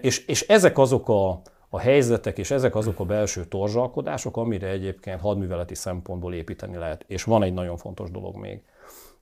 És, 0.00 0.26
és 0.26 0.46
ezek 0.46 0.78
azok 0.78 1.08
a, 1.08 1.42
a 1.68 1.78
helyzetek, 1.78 2.38
és 2.38 2.50
ezek 2.50 2.74
azok 2.74 3.00
a 3.00 3.04
belső 3.04 3.44
torzsalkodások, 3.44 4.36
amire 4.36 4.68
egyébként 4.68 5.20
hadműveleti 5.20 5.74
szempontból 5.74 6.34
építeni 6.34 6.76
lehet. 6.76 7.04
És 7.06 7.24
van 7.24 7.42
egy 7.42 7.54
nagyon 7.54 7.76
fontos 7.76 8.10
dolog 8.10 8.36
még, 8.36 8.62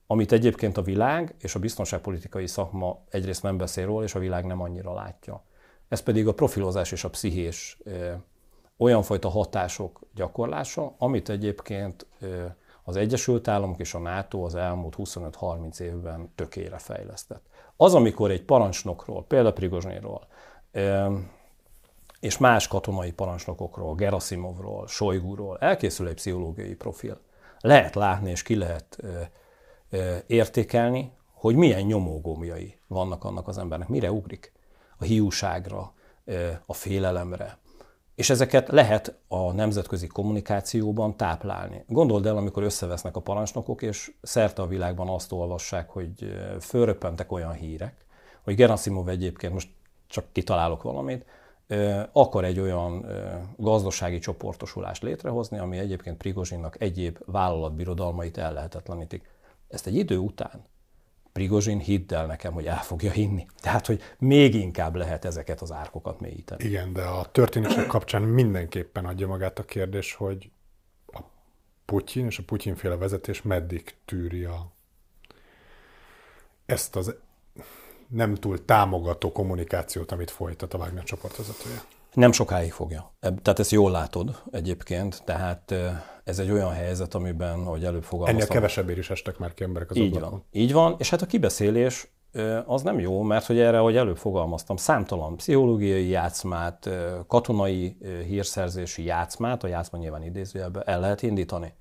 amit 0.07 0.31
egyébként 0.31 0.77
a 0.77 0.81
világ 0.81 1.35
és 1.39 1.55
a 1.55 1.59
biztonságpolitikai 1.59 2.47
szakma 2.47 3.03
egyrészt 3.09 3.43
nem 3.43 3.57
beszél 3.57 3.85
róla, 3.85 4.03
és 4.03 4.15
a 4.15 4.19
világ 4.19 4.45
nem 4.45 4.61
annyira 4.61 4.93
látja. 4.93 5.43
Ez 5.87 6.01
pedig 6.01 6.27
a 6.27 6.33
profilozás 6.33 6.91
és 6.91 7.03
a 7.03 7.09
pszichés 7.09 7.77
olyan 8.81 9.03
fajta 9.03 9.29
hatások 9.29 9.99
gyakorlása, 10.15 10.95
amit 10.97 11.29
egyébként 11.29 12.05
az 12.83 12.95
Egyesült 12.95 13.47
Államok 13.47 13.79
és 13.79 13.93
a 13.93 13.99
NATO 13.99 14.43
az 14.43 14.55
elmúlt 14.55 14.95
25-30 14.97 15.79
évben 15.79 16.31
tökére 16.35 16.77
fejlesztett. 16.77 17.45
Az, 17.75 17.93
amikor 17.93 18.31
egy 18.31 18.43
parancsnokról, 18.43 19.25
például 19.25 19.53
Prigozsnyról, 19.53 20.27
és 22.19 22.37
más 22.37 22.67
katonai 22.67 23.11
parancsnokokról, 23.11 23.95
Gerasimovról, 23.95 24.87
Sojguról 24.87 25.57
elkészül 25.57 26.07
egy 26.07 26.13
pszichológiai 26.13 26.75
profil. 26.75 27.19
Lehet 27.59 27.95
látni 27.95 28.29
és 28.29 28.41
ki 28.41 28.55
lehet 28.55 29.03
értékelni, 30.27 31.11
hogy 31.33 31.55
milyen 31.55 31.81
nyomógomjai 31.81 32.77
vannak 32.87 33.23
annak 33.23 33.47
az 33.47 33.57
embernek, 33.57 33.87
mire 33.87 34.11
ugrik. 34.11 34.51
A 34.97 35.03
hiúságra, 35.03 35.93
a 36.65 36.73
félelemre, 36.73 37.57
és 38.21 38.29
ezeket 38.29 38.67
lehet 38.67 39.15
a 39.27 39.51
nemzetközi 39.51 40.07
kommunikációban 40.07 41.17
táplálni. 41.17 41.83
Gondold 41.87 42.25
el, 42.25 42.37
amikor 42.37 42.63
összevesznek 42.63 43.15
a 43.15 43.19
parancsnokok, 43.19 43.81
és 43.81 44.11
szerte 44.21 44.61
a 44.61 44.67
világban 44.67 45.07
azt 45.09 45.31
olvassák, 45.31 45.89
hogy 45.89 46.11
fölröppentek 46.59 47.31
olyan 47.31 47.51
hírek, 47.51 48.05
hogy 48.41 48.55
Gerasimov 48.55 49.09
egyébként, 49.09 49.53
most 49.53 49.69
csak 50.07 50.25
kitalálok 50.31 50.83
valamit, 50.83 51.25
akar 52.11 52.45
egy 52.45 52.59
olyan 52.59 53.05
gazdasági 53.57 54.19
csoportosulást 54.19 55.03
létrehozni, 55.03 55.57
ami 55.57 55.77
egyébként 55.77 56.17
Prigozsinnak 56.17 56.81
egyéb 56.81 57.17
vállalatbirodalmait 57.25 58.37
ellehetetlenítik. 58.37 59.29
Ezt 59.67 59.87
egy 59.87 59.95
idő 59.95 60.17
után 60.17 60.65
Prigozsin 61.31 61.79
hidd 61.79 62.13
el 62.13 62.25
nekem, 62.25 62.53
hogy 62.53 62.65
el 62.65 62.83
fogja 62.83 63.11
hinni. 63.11 63.45
Tehát, 63.59 63.85
hogy 63.85 64.01
még 64.17 64.55
inkább 64.55 64.95
lehet 64.95 65.25
ezeket 65.25 65.61
az 65.61 65.71
árkokat 65.71 66.19
mélyíteni. 66.19 66.63
Igen, 66.63 66.93
de 66.93 67.03
a 67.03 67.31
történések 67.31 67.87
kapcsán 67.87 68.21
mindenképpen 68.21 69.05
adja 69.05 69.27
magát 69.27 69.59
a 69.59 69.63
kérdés, 69.63 70.13
hogy 70.13 70.51
a 71.05 71.19
Putyin 71.85 72.25
és 72.25 72.37
a 72.37 72.43
Putyinféle 72.43 72.95
vezetés 72.95 73.41
meddig 73.41 73.95
tűri 74.05 74.43
a, 74.43 74.71
ezt 76.65 76.95
az 76.95 77.15
nem 78.07 78.35
túl 78.35 78.65
támogató 78.65 79.31
kommunikációt, 79.31 80.11
amit 80.11 80.31
folytat 80.31 80.73
a 80.73 80.77
Wagner 80.77 81.03
csoportvezetője. 81.03 81.81
Nem 82.13 82.31
sokáig 82.31 82.71
fogja. 82.71 83.13
Tehát 83.19 83.59
ezt 83.59 83.71
jól 83.71 83.91
látod 83.91 84.41
egyébként, 84.51 85.21
tehát 85.25 85.73
ez 86.23 86.39
egy 86.39 86.51
olyan 86.51 86.71
helyzet, 86.71 87.13
amiben, 87.13 87.63
hogy 87.63 87.85
előbb 87.85 88.03
fogalmaztam. 88.03 88.41
Ennél 88.41 88.53
kevesebbért 88.53 88.97
is 88.97 89.09
estek 89.09 89.37
már 89.37 89.53
ki 89.53 89.63
emberek 89.63 89.89
az 89.89 89.97
Így 89.97 90.15
ablakon. 90.15 90.29
van. 90.29 90.45
Így 90.51 90.73
van, 90.73 90.95
és 90.97 91.09
hát 91.09 91.21
a 91.21 91.25
kibeszélés 91.25 92.11
az 92.65 92.81
nem 92.81 92.99
jó, 92.99 93.21
mert 93.21 93.45
hogy 93.45 93.59
erre, 93.59 93.77
hogy 93.77 93.95
előbb 93.95 94.17
fogalmaztam, 94.17 94.75
számtalan 94.75 95.35
pszichológiai 95.35 96.07
játszmát, 96.07 96.89
katonai 97.27 97.97
hírszerzési 98.27 99.03
játszmát, 99.03 99.63
a 99.63 99.67
játszma 99.67 99.97
nyilván 99.97 100.23
idézőjelben 100.23 100.83
el 100.85 100.99
lehet 100.99 101.21
indítani. 101.21 101.73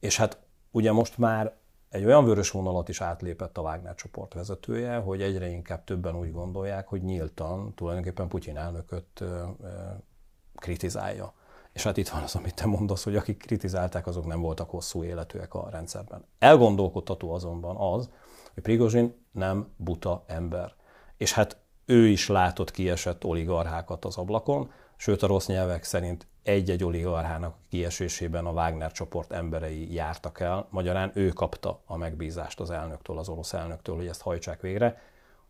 És 0.00 0.16
hát 0.16 0.38
ugye 0.70 0.92
most 0.92 1.18
már 1.18 1.56
egy 1.88 2.04
olyan 2.04 2.24
vörös 2.24 2.50
vonalat 2.50 2.88
is 2.88 3.00
átlépett 3.00 3.58
a 3.58 3.60
Wagner 3.60 3.94
csoport 3.94 4.34
vezetője, 4.34 4.96
hogy 4.96 5.22
egyre 5.22 5.48
inkább 5.48 5.84
többen 5.84 6.16
úgy 6.16 6.32
gondolják, 6.32 6.88
hogy 6.88 7.02
nyíltan 7.02 7.74
tulajdonképpen 7.74 8.28
Putyin 8.28 8.56
elnököt 8.56 9.24
kritizálja. 10.54 11.32
És 11.72 11.82
hát 11.82 11.96
itt 11.96 12.08
van 12.08 12.22
az, 12.22 12.34
amit 12.34 12.54
te 12.54 12.66
mondasz, 12.66 13.04
hogy 13.04 13.16
akik 13.16 13.38
kritizálták, 13.38 14.06
azok 14.06 14.26
nem 14.26 14.40
voltak 14.40 14.70
hosszú 14.70 15.04
életűek 15.04 15.54
a 15.54 15.68
rendszerben. 15.70 16.24
Elgondolkodtató 16.38 17.32
azonban 17.32 17.76
az, 17.76 18.10
hogy 18.54 18.62
Prigozsin 18.62 19.26
nem 19.32 19.68
buta 19.76 20.24
ember. 20.26 20.74
És 21.16 21.32
hát 21.32 21.56
ő 21.84 22.06
is 22.06 22.28
látott 22.28 22.70
kiesett 22.70 23.24
oligarchákat 23.24 24.04
az 24.04 24.16
ablakon, 24.16 24.70
sőt 24.96 25.22
a 25.22 25.26
rossz 25.26 25.46
nyelvek 25.46 25.84
szerint 25.84 26.26
egy-egy 26.48 26.84
oligarchának 26.84 27.54
kiesésében 27.68 28.46
a 28.46 28.50
Wagner 28.52 28.92
csoport 28.92 29.32
emberei 29.32 29.94
jártak 29.94 30.40
el, 30.40 30.66
magyarán 30.70 31.10
ő 31.14 31.28
kapta 31.28 31.82
a 31.86 31.96
megbízást 31.96 32.60
az 32.60 32.70
elnöktől, 32.70 33.18
az 33.18 33.28
orosz 33.28 33.52
elnöktől, 33.52 33.96
hogy 33.96 34.06
ezt 34.06 34.20
hajtsák 34.20 34.60
végre, 34.60 35.02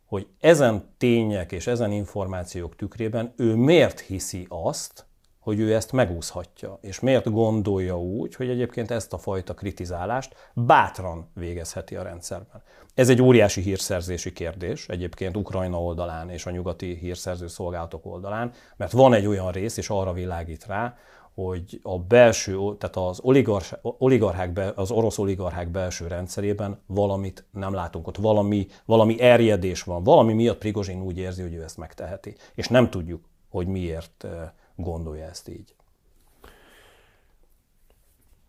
hogy 0.04 0.26
ezen 0.40 0.94
tények 0.96 1.52
és 1.52 1.66
ezen 1.66 1.92
információk 1.92 2.76
tükrében 2.76 3.32
ő 3.36 3.54
miért 3.54 4.00
hiszi 4.00 4.46
azt, 4.48 5.06
hogy 5.48 5.58
ő 5.58 5.74
ezt 5.74 5.92
megúszhatja, 5.92 6.78
és 6.80 7.00
miért 7.00 7.30
gondolja 7.30 8.00
úgy, 8.00 8.34
hogy 8.34 8.48
egyébként 8.48 8.90
ezt 8.90 9.12
a 9.12 9.18
fajta 9.18 9.54
kritizálást 9.54 10.50
bátran 10.54 11.30
végezheti 11.34 11.96
a 11.96 12.02
rendszerben. 12.02 12.62
Ez 12.94 13.08
egy 13.08 13.22
óriási 13.22 13.60
hírszerzési 13.60 14.32
kérdés 14.32 14.88
egyébként 14.88 15.36
Ukrajna 15.36 15.82
oldalán 15.82 16.30
és 16.30 16.46
a 16.46 16.50
nyugati 16.50 16.96
hírszerző 17.00 17.46
szolgálatok 17.46 18.06
oldalán, 18.06 18.52
mert 18.76 18.92
van 18.92 19.14
egy 19.14 19.26
olyan 19.26 19.52
rész, 19.52 19.76
és 19.76 19.90
arra 19.90 20.12
világít 20.12 20.66
rá, 20.66 20.96
hogy 21.34 21.80
a 21.82 21.98
belső, 21.98 22.58
tehát 22.78 22.96
az, 22.96 23.20
oligarchák, 23.98 24.72
az 24.74 24.90
orosz 24.90 25.18
oligarchák 25.18 25.68
belső 25.68 26.06
rendszerében 26.06 26.80
valamit 26.86 27.44
nem 27.50 27.74
látunk. 27.74 28.06
Ott, 28.06 28.16
valami, 28.16 28.66
valami 28.84 29.20
erjedés 29.20 29.82
van, 29.82 30.02
valami 30.02 30.32
miatt 30.32 30.58
Prigozsin 30.58 31.02
úgy 31.02 31.18
érzi, 31.18 31.42
hogy 31.42 31.54
ő 31.54 31.62
ezt 31.62 31.78
megteheti, 31.78 32.34
és 32.54 32.68
nem 32.68 32.90
tudjuk, 32.90 33.24
hogy 33.48 33.66
miért 33.66 34.24
eh, 34.24 34.50
gondolja 34.78 35.24
ezt 35.24 35.48
így. 35.48 35.74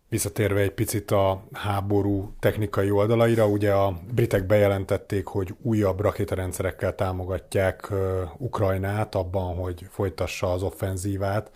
Visszatérve 0.08 0.60
egy 0.60 0.72
picit 0.72 1.10
a 1.10 1.42
háború 1.52 2.32
technikai 2.38 2.90
oldalaira, 2.90 3.46
ugye 3.46 3.72
a 3.72 4.00
britek 4.14 4.46
bejelentették, 4.46 5.26
hogy 5.26 5.54
újabb 5.62 6.00
rakétarendszerekkel 6.00 6.94
támogatják 6.94 7.92
Ukrajnát 8.36 9.14
abban, 9.14 9.54
hogy 9.54 9.86
folytassa 9.90 10.52
az 10.52 10.62
offenzívát. 10.62 11.50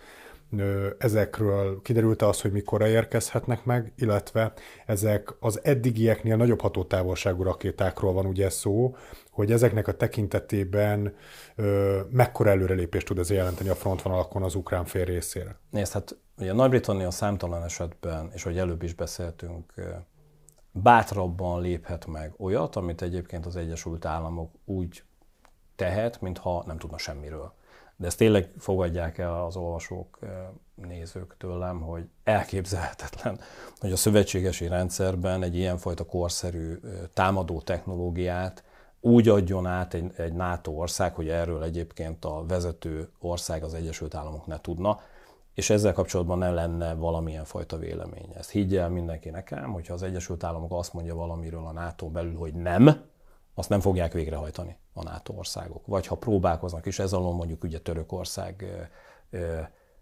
Ezekről 0.97 1.81
kiderült 1.81 2.21
az, 2.21 2.41
hogy 2.41 2.51
mikor 2.51 2.81
érkezhetnek 2.81 3.65
meg, 3.65 3.93
illetve 3.95 4.53
ezek 4.85 5.33
az 5.39 5.59
eddigieknél 5.63 6.35
nagyobb 6.35 6.61
hatótávolságú 6.61 7.43
rakétákról 7.43 8.13
van 8.13 8.25
ugye 8.25 8.49
szó, 8.49 8.95
hogy 9.31 9.51
ezeknek 9.51 9.87
a 9.87 9.97
tekintetében 9.97 11.15
ö, 11.55 11.99
mekkora 12.11 12.49
előrelépést 12.49 13.05
tud 13.05 13.19
ez 13.19 13.29
jelenteni 13.29 13.69
a 13.69 13.75
frontvonalakon 13.75 14.43
az 14.43 14.55
ukrán 14.55 14.85
fél 14.85 15.05
részére? 15.05 15.59
Nézd, 15.69 15.93
hát 15.93 16.17
ugye 16.37 16.53
Nagy-Britannia 16.53 17.11
számtalan 17.11 17.63
esetben, 17.63 18.29
és 18.33 18.43
hogy 18.43 18.57
előbb 18.57 18.83
is 18.83 18.93
beszéltünk, 18.93 19.73
bátrabban 20.71 21.61
léphet 21.61 22.05
meg 22.05 22.33
olyat, 22.37 22.75
amit 22.75 23.01
egyébként 23.01 23.45
az 23.45 23.55
Egyesült 23.55 24.05
Államok 24.05 24.51
úgy 24.65 25.03
tehet, 25.75 26.21
mintha 26.21 26.63
nem 26.65 26.77
tudna 26.77 26.97
semmiről. 26.97 27.53
De 27.97 28.07
ezt 28.07 28.17
tényleg 28.17 28.51
fogadják 28.57 29.17
el 29.17 29.43
az 29.43 29.55
olvasók, 29.55 30.19
nézők 30.75 31.35
tőlem, 31.37 31.81
hogy 31.81 32.03
elképzelhetetlen, 32.23 33.39
hogy 33.79 33.91
a 33.91 33.95
szövetségesi 33.95 34.67
rendszerben 34.67 35.43
egy 35.43 35.55
ilyenfajta 35.55 36.05
korszerű 36.05 36.79
támadó 37.13 37.61
technológiát 37.61 38.63
úgy 38.99 39.29
adjon 39.29 39.65
át 39.65 39.93
egy, 39.93 40.11
egy 40.15 40.33
NATO 40.33 40.71
ország, 40.71 41.15
hogy 41.15 41.29
erről 41.29 41.63
egyébként 41.63 42.25
a 42.25 42.45
vezető 42.47 43.09
ország 43.19 43.63
az 43.63 43.73
Egyesült 43.73 44.15
Államok 44.15 44.45
ne 44.45 44.61
tudna. 44.61 44.99
és 45.53 45.69
ezzel 45.69 45.93
kapcsolatban 45.93 46.37
ne 46.37 46.51
lenne 46.51 46.93
valamilyen 46.93 47.45
fajta 47.45 47.77
vélemény. 47.77 48.29
Ezt 48.37 48.49
higgye 48.49 48.81
el 48.81 48.89
mindenki 48.89 49.29
nekem, 49.29 49.71
hogyha 49.71 49.93
az 49.93 50.03
Egyesült 50.03 50.43
Államok 50.43 50.71
azt 50.73 50.93
mondja 50.93 51.15
valamiről 51.15 51.65
a 51.65 51.71
NATO 51.71 52.09
belül, 52.09 52.35
hogy 52.35 52.53
nem, 52.53 53.01
azt 53.53 53.69
nem 53.69 53.79
fogják 53.79 54.13
végrehajtani 54.13 54.77
a 54.97 55.03
NATO 55.03 55.33
országok. 55.33 55.85
Vagy 55.85 56.07
ha 56.07 56.15
próbálkoznak 56.15 56.85
is, 56.85 56.99
ez 56.99 57.13
alól 57.13 57.33
mondjuk 57.33 57.63
ugye 57.63 57.79
Törökország 57.79 58.65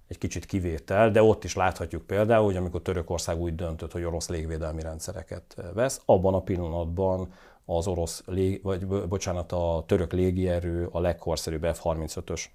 egy 0.08 0.18
kicsit 0.18 0.46
kivétel, 0.46 1.12
de 1.12 1.24
ott 1.24 1.44
is 1.44 1.56
láthatjuk 1.56 2.06
például, 2.06 2.46
hogy 2.46 2.56
amikor 2.56 2.82
Törökország 2.82 3.40
úgy 3.40 3.56
döntött, 3.56 3.92
hogy 3.92 4.04
orosz 4.04 4.30
légvédelmi 4.30 4.82
rendszereket 4.82 5.56
vesz, 5.74 6.02
abban 6.06 6.34
a 6.34 6.42
pillanatban 6.42 7.34
az 7.66 7.88
orosz, 7.88 8.24
lég, 8.26 8.64
vagy 8.64 8.88
bocsánat, 8.88 9.52
a 9.52 9.84
török 9.88 10.12
légierő 10.12 10.90
a 10.92 11.00
legkorszerűbb 11.00 11.64
F-35-ös 11.64 12.46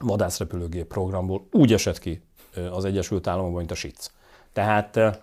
vadászrepülőgép 0.00 0.86
programból 0.86 1.46
úgy 1.52 1.72
esett 1.72 1.98
ki 1.98 2.22
az 2.70 2.84
Egyesült 2.84 3.26
Államokban, 3.26 3.58
mint 3.58 3.70
a 3.70 3.74
SIC. 3.74 4.10
Tehát 4.52 5.20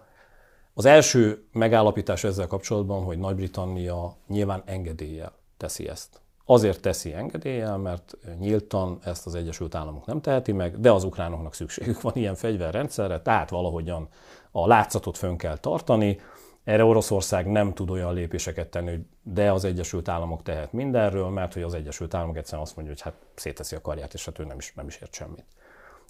az 0.74 0.86
első 0.86 1.48
megállapítás 1.52 2.24
ezzel 2.24 2.48
kapcsolatban, 2.48 3.04
hogy 3.04 3.18
Nagy-Britannia 3.18 4.16
nyilván 4.28 4.64
engedéllyel 4.66 5.34
teszi 5.58 5.88
ezt. 5.88 6.22
Azért 6.46 6.82
teszi 6.82 7.14
engedéllyel, 7.14 7.78
mert 7.78 8.18
nyíltan 8.40 9.00
ezt 9.04 9.26
az 9.26 9.36
Egyesült 9.36 9.76
Államok 9.76 10.06
nem 10.06 10.22
teheti 10.22 10.52
meg, 10.52 10.80
de 10.80 10.92
az 10.92 11.04
ukránoknak 11.04 11.54
szükségük 11.54 12.02
van 12.02 12.14
ilyen 12.16 12.36
fegyverrendszerre, 12.36 13.22
tehát 13.22 13.50
valahogyan 13.50 14.08
a 14.52 14.68
látszatot 14.68 15.18
fönn 15.18 15.36
kell 15.36 15.58
tartani. 15.58 16.20
Erre 16.64 16.84
Oroszország 16.84 17.52
nem 17.52 17.74
tud 17.74 17.90
olyan 17.90 18.14
lépéseket 18.14 18.68
tenni, 18.68 19.00
de 19.24 19.52
az 19.52 19.64
Egyesült 19.64 20.08
Államok 20.08 20.44
tehet 20.44 20.74
mindenről, 20.74 21.30
mert 21.30 21.54
hogy 21.54 21.62
az 21.62 21.74
Egyesült 21.74 22.14
Államok 22.14 22.38
egyszerűen 22.38 22.64
azt 22.64 22.76
mondja, 22.76 22.94
hogy 22.94 23.04
hát 23.04 23.16
széteszi 23.36 23.76
a 23.76 23.82
karját, 23.82 24.14
és 24.14 24.26
hát 24.26 24.40
ő 24.40 24.44
nem 24.46 24.58
is, 24.58 24.74
nem 24.76 24.88
is 24.88 25.00
ért 25.02 25.14
semmit. 25.14 25.46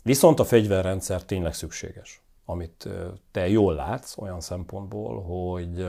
Viszont 0.04 0.40
a 0.40 0.46
fegyverrendszer 0.46 1.24
tényleg 1.24 1.54
szükséges, 1.54 2.22
amit 2.46 2.90
te 3.32 3.50
jól 3.50 3.74
látsz 3.74 4.18
olyan 4.18 4.42
szempontból, 4.42 5.22
hogy 5.22 5.88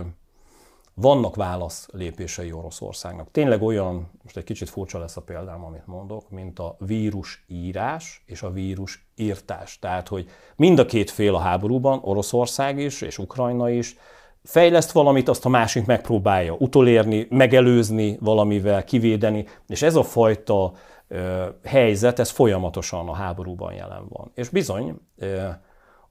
vannak 0.95 1.37
válasz 1.37 1.89
lépései 1.93 2.53
Oroszországnak. 2.53 3.31
Tényleg 3.31 3.63
olyan, 3.63 4.11
most 4.23 4.37
egy 4.37 4.45
kicsit 4.45 4.69
furcsa 4.69 4.99
lesz 4.99 5.17
a 5.17 5.21
példám, 5.21 5.65
amit 5.65 5.87
mondok, 5.87 6.31
mint 6.31 6.59
a 6.59 6.77
vírus 6.79 7.45
írás 7.49 8.23
és 8.27 8.43
a 8.43 8.51
vírus 8.51 9.07
írtás. 9.17 9.79
Tehát, 9.79 10.09
hogy 10.09 10.29
mind 10.57 10.79
a 10.79 10.87
két 10.87 11.11
fél 11.11 11.35
a 11.35 11.39
háborúban, 11.39 12.01
Oroszország 12.03 12.79
is 12.79 13.01
és 13.01 13.19
Ukrajna 13.19 13.71
is, 13.71 13.97
fejleszt 14.45 14.93
valamit, 14.93 15.29
azt 15.29 15.45
a 15.45 15.49
másik 15.49 15.87
megpróbálja 15.87 16.53
utolérni, 16.59 17.27
megelőzni 17.31 18.19
valamivel, 18.21 18.85
kivédeni, 18.85 19.47
és 19.67 19.83
ez 19.83 19.97
a 19.97 20.03
fajta 20.03 20.73
ö, 21.09 21.47
helyzet, 21.65 22.19
ez 22.19 22.31
folyamatosan 22.31 23.09
a 23.09 23.15
háborúban 23.15 23.73
jelen 23.73 24.07
van. 24.09 24.31
És 24.35 24.49
bizony, 24.49 24.95
ö, 25.17 25.47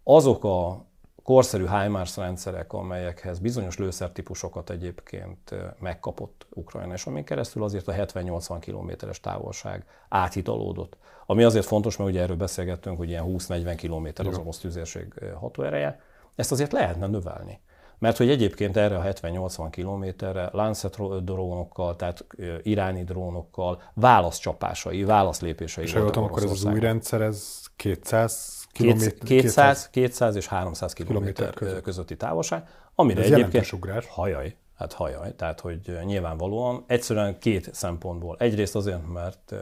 azok 0.03 0.43
a 0.43 0.85
korszerű 1.23 1.65
HIMARS 1.67 2.17
rendszerek, 2.17 2.73
amelyekhez 2.73 3.39
bizonyos 3.39 3.77
lőszertípusokat 3.77 4.69
egyébként 4.69 5.55
megkapott 5.79 6.45
Ukrajna, 6.49 6.93
és 6.93 7.05
amin 7.05 7.23
keresztül 7.23 7.63
azért 7.63 7.87
a 7.87 7.93
70-80 7.93 8.57
kilométeres 8.59 9.19
távolság 9.19 9.85
áthidalódott. 10.09 10.97
Ami 11.25 11.43
azért 11.43 11.65
fontos, 11.65 11.97
mert 11.97 12.09
ugye 12.09 12.21
erről 12.21 12.35
beszélgettünk, 12.35 12.97
hogy 12.97 13.09
ilyen 13.09 13.25
20-40 13.27 13.73
kilométer 13.77 14.27
az 14.27 14.37
orosz 14.37 14.57
tüzérség 14.57 15.13
hatóereje, 15.39 16.01
ezt 16.35 16.51
azért 16.51 16.71
lehetne 16.71 17.07
növelni. 17.07 17.59
Mert 17.97 18.17
hogy 18.17 18.29
egyébként 18.29 18.77
erre 18.77 18.97
a 18.97 19.03
70-80 19.03 19.67
kilométerre 19.71 20.49
Lancet 20.51 21.23
drónokkal, 21.23 21.95
tehát 21.95 22.25
iráni 22.61 23.03
drónokkal 23.03 23.81
válaszcsapásai, 23.93 25.03
válaszlépései 25.03 25.83
És 25.83 25.93
voltak 25.93 26.23
akkor 26.23 26.43
ez 26.43 26.51
az 26.51 26.65
új 26.65 26.79
rendszer, 26.79 27.21
ez 27.21 27.61
200 27.75 28.62
Kilométer, 28.73 29.13
200, 29.25 29.89
200 29.89 30.35
és 30.35 30.47
300 30.47 30.93
kilométer 30.93 31.53
közötti 31.83 32.17
távolság, 32.17 32.67
amire 32.95 33.21
Ez 33.21 33.31
egyébként... 33.31 33.71
ugrás. 33.71 34.05
Hajaj, 34.07 34.55
hát 34.75 34.93
hajaj, 34.93 35.35
tehát 35.35 35.59
hogy 35.59 35.99
nyilvánvalóan 36.03 36.83
egyszerűen 36.87 37.39
két 37.39 37.73
szempontból. 37.73 38.35
Egyrészt 38.39 38.75
azért, 38.75 39.07
mert 39.07 39.53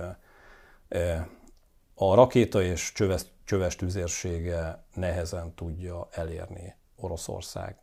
a 1.95 2.15
rakéta 2.15 2.61
és 2.61 2.91
csöves, 2.93 3.21
csöves 3.45 3.75
tüzérsége 3.75 4.83
nehezen 4.93 5.53
tudja 5.55 6.07
elérni 6.11 6.75
Oroszország 6.95 7.75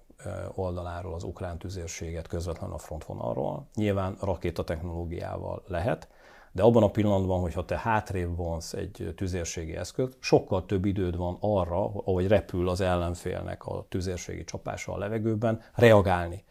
oldaláról 0.55 1.15
az 1.15 1.23
ukrán 1.23 1.59
tüzérséget 1.59 2.27
közvetlen 2.27 2.71
a 2.71 2.79
frontvonalról. 2.79 3.69
Nyilván 3.75 4.17
rakéta 4.21 4.65
technológiával 4.65 5.63
lehet, 5.67 6.09
de 6.53 6.63
abban 6.63 6.83
a 6.83 6.91
pillanatban, 6.91 7.41
hogyha 7.41 7.65
te 7.65 7.79
hátrébb 7.79 8.37
vonsz 8.37 8.73
egy 8.73 9.13
tüzérségi 9.17 9.77
eszközt, 9.77 10.17
sokkal 10.21 10.67
több 10.67 10.85
időd 10.85 11.17
van 11.17 11.37
arra, 11.41 11.85
ahogy 11.85 12.27
repül 12.27 12.69
az 12.69 12.81
ellenfélnek 12.81 13.65
a 13.67 13.87
tüzérségi 13.89 14.45
csapása 14.45 14.93
a 14.93 14.99
levegőben, 14.99 15.61
reagálni. 15.75 16.45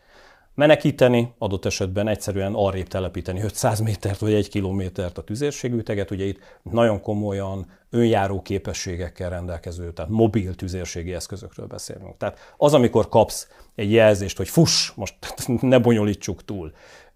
Menekíteni, 0.58 1.34
adott 1.38 1.66
esetben 1.66 2.08
egyszerűen 2.08 2.54
arrébb 2.54 2.88
telepíteni 2.88 3.42
500 3.42 3.80
métert 3.80 4.20
vagy 4.20 4.34
egy 4.34 4.50
kilométert 4.50 5.18
a 5.18 5.24
tüzérségűteget, 5.24 6.12
ugye 6.12 6.26
itt 6.26 6.40
nagyon 6.62 7.02
komolyan 7.02 7.66
önjáró 7.90 8.42
képességekkel 8.42 9.30
rendelkező, 9.30 9.94
tehát 9.94 10.12
mobil 10.12 10.56
tüzérségi 10.56 11.14
eszközökről 11.14 11.66
beszélünk. 11.68 12.18
Tehát 12.18 12.54
az, 12.58 12.74
amikor 12.74 13.10
kapsz 13.10 13.48
egy 13.76 13.92
jelzést, 13.92 14.38
hogy 14.38 14.50
fuss, 14.50 14.92
most 14.96 15.16
ne 15.62 15.80
bonyolítsuk 15.80 16.46
túl, 16.46 16.72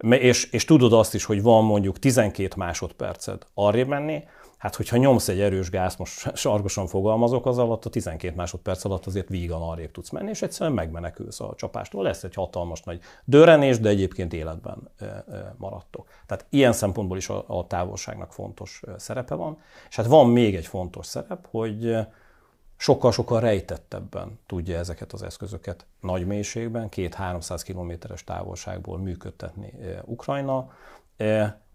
és, 0.10 0.44
és 0.52 0.66
tudod 0.66 0.94
azt 0.94 1.14
is, 1.14 1.24
hogy 1.24 1.42
van 1.42 1.64
mondjuk 1.64 2.00
12 2.00 2.54
másodperced 2.58 3.42
arrébb 3.54 3.88
menni, 3.88 4.24
hát 4.62 4.76
hogyha 4.76 4.98
nyomsz 4.98 5.28
egy 5.28 5.40
erős 5.40 5.70
gáz, 5.70 5.96
most 5.96 6.36
sargosan 6.36 6.88
fogalmazok, 6.88 7.46
az 7.46 7.58
alatt 7.58 7.86
a 7.86 7.90
12 7.90 8.36
másodperc 8.36 8.86
alatt 8.86 9.06
azért 9.06 9.30
vígan 9.30 9.62
arrébb 9.62 9.92
tudsz 9.92 10.10
menni, 10.10 10.30
és 10.30 10.42
egyszerűen 10.42 10.76
megmenekülsz 10.76 11.40
a 11.40 11.54
csapástól. 11.56 12.04
Lesz 12.04 12.24
egy 12.24 12.34
hatalmas 12.34 12.82
nagy 12.82 13.00
dörenés, 13.24 13.80
de 13.80 13.90
egyébként 13.90 14.34
életben 14.34 14.90
maradtok. 15.58 16.08
Tehát 16.26 16.46
ilyen 16.50 16.74
szempontból 16.74 17.18
is 17.18 17.30
a, 17.30 17.44
a 17.48 17.68
távolságnak 17.68 18.34
fontos 18.34 18.82
szerepe 18.98 19.36
van. 19.36 19.58
És 19.90 19.96
hát 19.96 20.06
van 20.06 20.30
még 20.30 20.56
egy 20.56 20.68
fontos 20.68 21.06
szerep, 21.06 21.48
hogy 21.50 21.98
sokkal-sokkal 22.78 23.40
rejtettebben 23.40 24.40
tudja 24.46 24.78
ezeket 24.78 25.14
az 25.14 25.24
eszközöket 25.24 25.86
nagy 26.02 26.26
mélységben, 26.26 26.90
két-háromszáz 26.90 27.64
kilométeres 27.64 28.24
távolságból 28.24 28.98
működtetni 28.98 29.74
Ukrajna. 30.06 30.72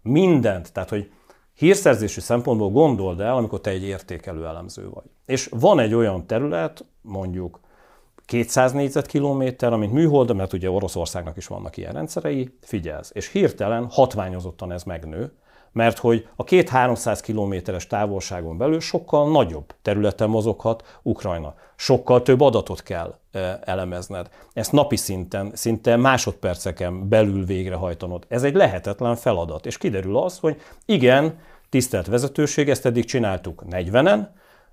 Mindent, 0.01 0.73
tehát 0.73 0.89
hogy 0.89 1.11
hírszerzési 1.57 2.19
szempontból 2.19 2.69
gondold 2.69 3.19
el, 3.19 3.35
amikor 3.35 3.61
te 3.61 3.69
egy 3.69 3.83
értékelő 3.83 4.45
elemző 4.45 4.89
vagy. 4.89 5.09
És 5.25 5.49
van 5.51 5.79
egy 5.79 5.93
olyan 5.93 6.27
terület, 6.27 6.85
mondjuk 7.01 7.59
200 8.25 8.71
négyzetkilométer, 8.71 9.73
amit 9.73 9.91
műhold, 9.91 10.35
mert 10.35 10.53
ugye 10.53 10.69
Oroszországnak 10.69 11.37
is 11.37 11.47
vannak 11.47 11.77
ilyen 11.77 11.93
rendszerei, 11.93 12.57
figyelsz, 12.61 13.11
és 13.13 13.31
hirtelen 13.31 13.87
hatványozottan 13.89 14.71
ez 14.71 14.83
megnő, 14.83 15.31
mert 15.77 15.97
hogy 15.97 16.27
a 16.35 16.43
két 16.43 16.69
300 16.69 17.21
kilométeres 17.21 17.87
távolságon 17.87 18.57
belül 18.57 18.79
sokkal 18.79 19.31
nagyobb 19.31 19.73
területen 19.81 20.29
mozoghat 20.29 20.99
Ukrajna. 21.01 21.55
Sokkal 21.75 22.21
több 22.21 22.41
adatot 22.41 22.83
kell 22.83 23.17
e, 23.31 23.59
elemezned. 23.63 24.29
Ezt 24.53 24.71
napi 24.71 24.95
szinten, 24.95 25.51
szinte 25.53 25.95
másodperceken 25.95 27.09
belül 27.09 27.45
végrehajtanod. 27.45 28.25
Ez 28.27 28.43
egy 28.43 28.55
lehetetlen 28.55 29.15
feladat. 29.15 29.65
És 29.65 29.77
kiderül 29.77 30.17
az, 30.17 30.39
hogy 30.39 30.61
igen, 30.85 31.39
tisztelt 31.69 32.07
vezetőség, 32.07 32.69
ezt 32.69 32.85
eddig 32.85 33.05
csináltuk 33.05 33.63
40-en, 33.69 34.27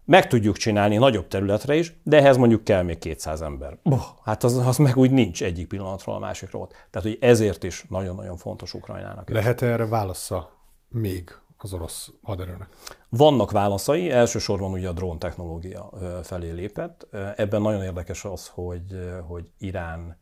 meg 0.05 0.27
tudjuk 0.27 0.57
csinálni 0.57 0.97
nagyobb 0.97 1.29
területre 1.29 1.77
is, 1.77 1.97
de 2.03 2.17
ehhez 2.17 2.37
mondjuk 2.37 2.65
kell 2.65 2.83
még 2.83 2.99
200 2.99 3.43
ember. 3.43 3.77
Boh, 3.83 4.03
hát 4.25 4.45
az, 4.45 4.57
az 4.67 4.77
meg 4.77 4.97
úgy 4.97 5.11
nincs 5.11 5.43
egyik 5.43 5.69
pillanatról 5.69 6.15
a 6.15 6.19
másikról. 6.19 6.69
Tehát, 6.69 7.09
hogy 7.09 7.19
ezért 7.21 7.65
is 7.65 7.85
nagyon-nagyon 7.89 8.37
fontos 8.37 8.75
Ukrajnának. 8.75 9.31
Lehet 9.31 9.63
erre 9.63 9.87
válasza 9.87 10.54
még 10.95 11.39
az 11.59 11.73
orosz 11.73 12.11
haderőnek? 12.23 12.69
Vannak 13.09 13.51
válaszai, 13.51 14.11
elsősorban 14.11 14.73
ugye 14.73 14.89
a 14.89 14.93
drón 14.93 15.19
technológia 15.19 15.91
felé 16.23 16.51
lépett. 16.51 17.07
Ebben 17.37 17.63
nagyon 17.63 17.83
érdekes 17.83 18.25
az, 18.25 18.49
hogy, 18.49 19.13
hogy 19.27 19.51
Irán 19.59 20.17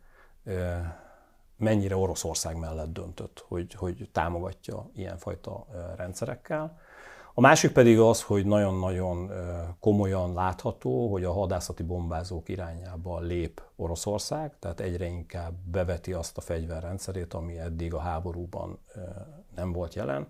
mennyire 1.56 1.96
Oroszország 1.96 2.56
mellett 2.56 2.92
döntött, 2.92 3.44
hogy, 3.48 3.74
hogy 3.74 4.08
támogatja 4.12 4.90
ilyenfajta 4.94 5.66
rendszerekkel. 5.96 6.78
A 7.34 7.40
másik 7.40 7.72
pedig 7.72 7.98
az, 7.98 8.22
hogy 8.22 8.46
nagyon-nagyon 8.46 9.30
komolyan 9.80 10.34
látható, 10.34 11.10
hogy 11.10 11.24
a 11.24 11.32
hadászati 11.32 11.82
bombázók 11.82 12.48
irányába 12.48 13.20
lép 13.20 13.62
Oroszország, 13.76 14.58
tehát 14.58 14.80
egyre 14.80 15.06
inkább 15.06 15.54
beveti 15.64 16.12
azt 16.12 16.36
a 16.36 16.40
fegyverrendszerét, 16.40 17.34
ami 17.34 17.58
eddig 17.58 17.94
a 17.94 17.98
háborúban 17.98 18.78
nem 19.54 19.72
volt 19.72 19.94
jelen. 19.94 20.26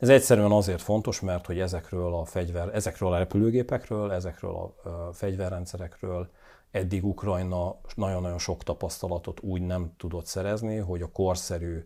Ez 0.00 0.08
egyszerűen 0.08 0.50
azért 0.50 0.82
fontos, 0.82 1.20
mert 1.20 1.46
hogy 1.46 1.60
ezekről 1.60 2.14
a 2.14 2.24
fegyver, 2.24 2.74
ezekről 2.74 3.12
a 3.12 3.18
repülőgépekről, 3.18 4.12
ezekről 4.12 4.54
a 4.54 4.74
fegyverrendszerekről 5.12 6.28
eddig 6.70 7.04
Ukrajna 7.04 7.76
nagyon-nagyon 7.94 8.38
sok 8.38 8.62
tapasztalatot 8.62 9.40
úgy 9.40 9.62
nem 9.62 9.92
tudott 9.96 10.26
szerezni, 10.26 10.76
hogy 10.76 11.02
a 11.02 11.10
korszerű 11.12 11.82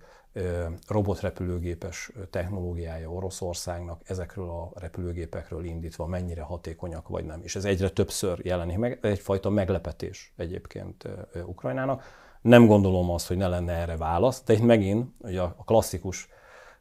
robotrepülőgépes 0.89 2.13
technológiája 2.31 3.11
Oroszországnak 3.11 4.01
ezekről 4.05 4.51
a 4.51 4.71
repülőgépekről 4.75 5.65
indítva 5.65 6.07
mennyire 6.07 6.43
hatékonyak 6.43 7.09
vagy 7.09 7.25
nem. 7.25 7.41
És 7.43 7.57
ez 7.57 7.65
egyre 7.65 7.91
többször 7.91 8.39
jelenik 8.43 8.79
meg, 8.79 8.99
egyfajta 9.03 9.51
meglepetés 9.51 10.33
egyébként 10.37 11.09
Ukrajnának. 11.47 12.03
Nem 12.41 12.67
gondolom 12.67 13.11
azt, 13.11 13.27
hogy 13.27 13.37
ne 13.37 13.49
lenne 13.49 13.73
erre 13.73 13.97
válasz, 13.97 14.43
de 14.45 14.53
itt 14.53 14.63
megint 14.63 15.11
ugye 15.19 15.41
a 15.41 15.57
klasszikus 15.65 16.29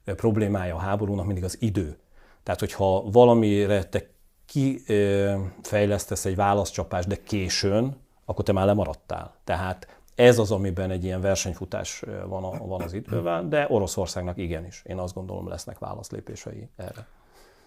problémája 0.06 0.76
a 0.76 0.80
háborúnak 0.80 1.26
mindig 1.26 1.44
az 1.44 1.58
idő. 1.62 1.98
Tehát, 2.44 2.60
hogyha 2.60 3.04
valamire 3.12 3.84
te 3.84 4.10
kifejlesztesz 4.46 6.26
egy 6.26 6.36
válaszcsapást, 6.36 7.08
de 7.08 7.24
későn, 7.24 7.96
akkor 8.26 8.46
te 8.46 8.52
már 8.52 8.66
lemaradtál. 8.66 9.36
Tehát 9.44 10.02
ez 10.16 10.40
az, 10.40 10.52
amiben 10.52 10.92
egy 10.92 11.04
ilyen 11.04 11.22
versenyfutás 11.22 12.04
van, 12.26 12.44
a, 12.44 12.68
van 12.68 12.82
az 12.82 12.94
idővel, 12.94 13.48
de 13.48 13.66
Oroszországnak 13.70 14.38
igenis. 14.38 14.82
Én 14.86 14.98
azt 14.98 15.14
gondolom, 15.14 15.48
lesznek 15.48 15.80
válaszlépései 15.80 16.70
erre. 16.76 17.08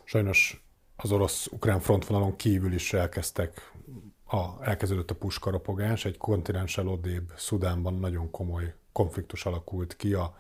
Sajnos 0.05 0.65
az 0.97 1.13
orosz-ukrán 1.13 1.81
frontvonalon 1.81 2.37
kívül 2.37 2.73
is 2.73 2.93
elkezdtek, 2.93 3.73
a, 4.27 4.65
elkezdődött 4.65 5.11
a 5.11 5.15
puskaropogás, 5.15 6.05
egy 6.05 6.17
kontinenssel 6.17 6.89
odébb 6.89 7.33
Szudánban 7.37 7.95
nagyon 7.95 8.31
komoly 8.31 8.75
konfliktus 8.93 9.47
alakult 9.47 9.97
ki 9.97 10.13
a 10.13 10.37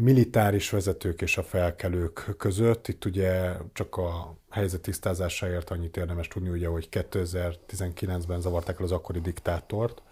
militáris 0.00 0.70
vezetők 0.70 1.22
és 1.22 1.38
a 1.38 1.42
felkelők 1.42 2.34
között. 2.38 2.88
Itt 2.88 3.04
ugye 3.04 3.56
csak 3.72 3.96
a 3.96 4.36
helyzet 4.50 4.80
tisztázásáért 4.80 5.70
annyit 5.70 5.96
érdemes 5.96 6.28
tudni, 6.28 6.48
ugye, 6.48 6.68
hogy 6.68 6.88
2019-ben 6.90 8.40
zavarták 8.40 8.78
el 8.78 8.84
az 8.84 8.92
akkori 8.92 9.20
diktátort, 9.20 10.02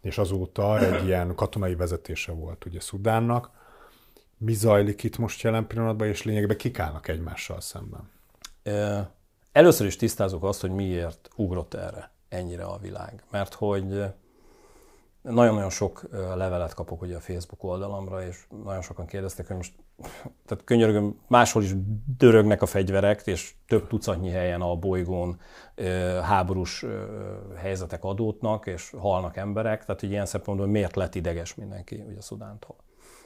és 0.00 0.18
azóta 0.18 0.78
egy 0.78 1.06
ilyen 1.06 1.34
katonai 1.34 1.74
vezetése 1.74 2.32
volt 2.32 2.64
ugye 2.64 2.80
Szudánnak. 2.80 3.50
Mi 4.38 4.52
zajlik 4.52 5.02
itt 5.02 5.18
most 5.18 5.42
jelen 5.42 5.66
pillanatban, 5.66 6.08
és 6.08 6.22
lényegben 6.22 6.56
kik 6.56 6.78
állnak 6.78 7.08
egymással 7.08 7.60
szemben? 7.60 8.10
Először 9.52 9.86
is 9.86 9.96
tisztázok 9.96 10.44
azt, 10.44 10.60
hogy 10.60 10.70
miért 10.70 11.28
ugrott 11.36 11.74
erre 11.74 12.10
ennyire 12.28 12.64
a 12.64 12.78
világ. 12.78 13.22
Mert 13.30 13.54
hogy 13.54 14.02
nagyon-nagyon 15.30 15.70
sok 15.70 16.08
levelet 16.34 16.74
kapok 16.74 17.02
ugye 17.02 17.16
a 17.16 17.20
Facebook 17.20 17.64
oldalamra, 17.64 18.26
és 18.26 18.46
nagyon 18.64 18.82
sokan 18.82 19.06
kérdeztek, 19.06 19.46
hogy 19.46 19.56
most 19.56 19.72
tehát 20.46 20.64
könyörgöm, 20.64 21.20
máshol 21.26 21.62
is 21.62 21.74
dörögnek 22.16 22.62
a 22.62 22.66
fegyverek, 22.66 23.22
és 23.24 23.54
több 23.66 23.86
tucatnyi 23.86 24.30
helyen 24.30 24.60
a 24.60 24.76
bolygón 24.76 25.40
háborús 26.22 26.84
helyzetek 27.56 28.04
adódnak, 28.04 28.66
és 28.66 28.94
halnak 28.98 29.36
emberek, 29.36 29.84
tehát 29.84 30.00
hogy 30.00 30.10
ilyen 30.10 30.26
szempontból 30.26 30.66
miért 30.66 30.96
lett 30.96 31.14
ideges 31.14 31.54
mindenki 31.54 32.04
ugye 32.08 32.20
Szudántól. 32.20 32.76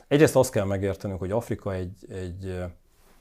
Egyrészt 0.08 0.36
azt 0.36 0.52
kell 0.52 0.64
megértenünk, 0.64 1.18
hogy 1.18 1.30
Afrika 1.30 1.74
egy, 1.74 2.06
egy 2.08 2.64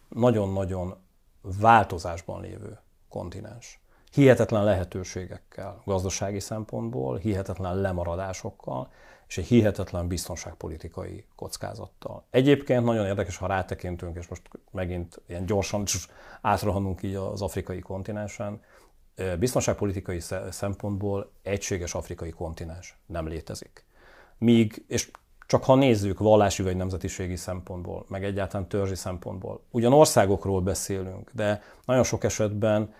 nagyon-nagyon 0.10 0.96
változásban 1.42 2.42
lévő 2.42 2.80
kontinens 3.10 3.81
hihetetlen 4.12 4.64
lehetőségekkel 4.64 5.82
gazdasági 5.86 6.40
szempontból, 6.40 7.18
hihetetlen 7.18 7.76
lemaradásokkal, 7.76 8.92
és 9.28 9.38
egy 9.38 9.46
hihetetlen 9.46 10.08
biztonságpolitikai 10.08 11.26
kockázattal. 11.36 12.26
Egyébként 12.30 12.84
nagyon 12.84 13.06
érdekes, 13.06 13.38
ha 13.38 13.48
rátekintünk, 13.48 14.18
és 14.18 14.28
most 14.28 14.42
megint 14.72 15.22
ilyen 15.28 15.46
gyorsan 15.46 15.84
átrohanunk 16.42 17.04
így 17.04 17.16
az 17.16 17.42
afrikai 17.42 17.80
kontinensen, 17.80 18.62
biztonságpolitikai 19.40 20.20
szempontból 20.50 21.32
egységes 21.42 21.94
afrikai 21.94 22.30
kontinens 22.30 22.98
nem 23.06 23.28
létezik. 23.28 23.86
Míg, 24.38 24.86
és 24.88 25.12
csak 25.48 25.64
ha 25.64 25.76
nézzük 25.76 26.20
vallási 26.20 26.64
vagy 26.64 26.76
nemzetiségi 26.76 27.36
szempontból, 27.36 28.06
meg 28.08 28.24
egyáltalán 28.24 28.68
törzsi 28.68 28.96
szempontból, 28.96 29.62
ugyan 29.70 29.94
országokról 29.94 30.62
beszélünk, 30.62 31.32
de 31.34 31.62
nagyon 31.86 32.04
sok 32.04 32.24
esetben 32.24 32.94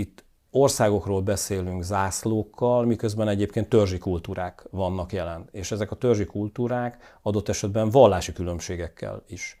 itt 0.00 0.24
országokról 0.50 1.20
beszélünk 1.20 1.82
zászlókkal, 1.82 2.84
miközben 2.84 3.28
egyébként 3.28 3.68
törzsi 3.68 3.98
kultúrák 3.98 4.66
vannak 4.70 5.12
jelen. 5.12 5.48
És 5.52 5.70
ezek 5.70 5.90
a 5.90 5.96
törzsi 5.96 6.24
kultúrák 6.24 7.18
adott 7.22 7.48
esetben 7.48 7.90
vallási 7.90 8.32
különbségekkel 8.32 9.22
is 9.26 9.58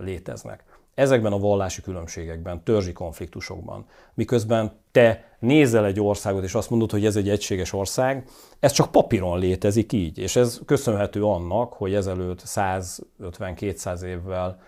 léteznek. 0.00 0.64
Ezekben 0.94 1.32
a 1.32 1.38
vallási 1.38 1.80
különbségekben, 1.80 2.62
törzsi 2.64 2.92
konfliktusokban, 2.92 3.86
miközben 4.14 4.72
te 4.92 5.36
nézel 5.38 5.84
egy 5.84 6.00
országot, 6.00 6.44
és 6.44 6.54
azt 6.54 6.70
mondod, 6.70 6.90
hogy 6.90 7.04
ez 7.04 7.16
egy 7.16 7.28
egységes 7.28 7.72
ország, 7.72 8.28
ez 8.60 8.72
csak 8.72 8.90
papíron 8.90 9.38
létezik 9.38 9.92
így, 9.92 10.18
és 10.18 10.36
ez 10.36 10.60
köszönhető 10.64 11.24
annak, 11.24 11.72
hogy 11.72 11.94
ezelőtt 11.94 12.42
150-200 12.44 14.02
évvel 14.02 14.60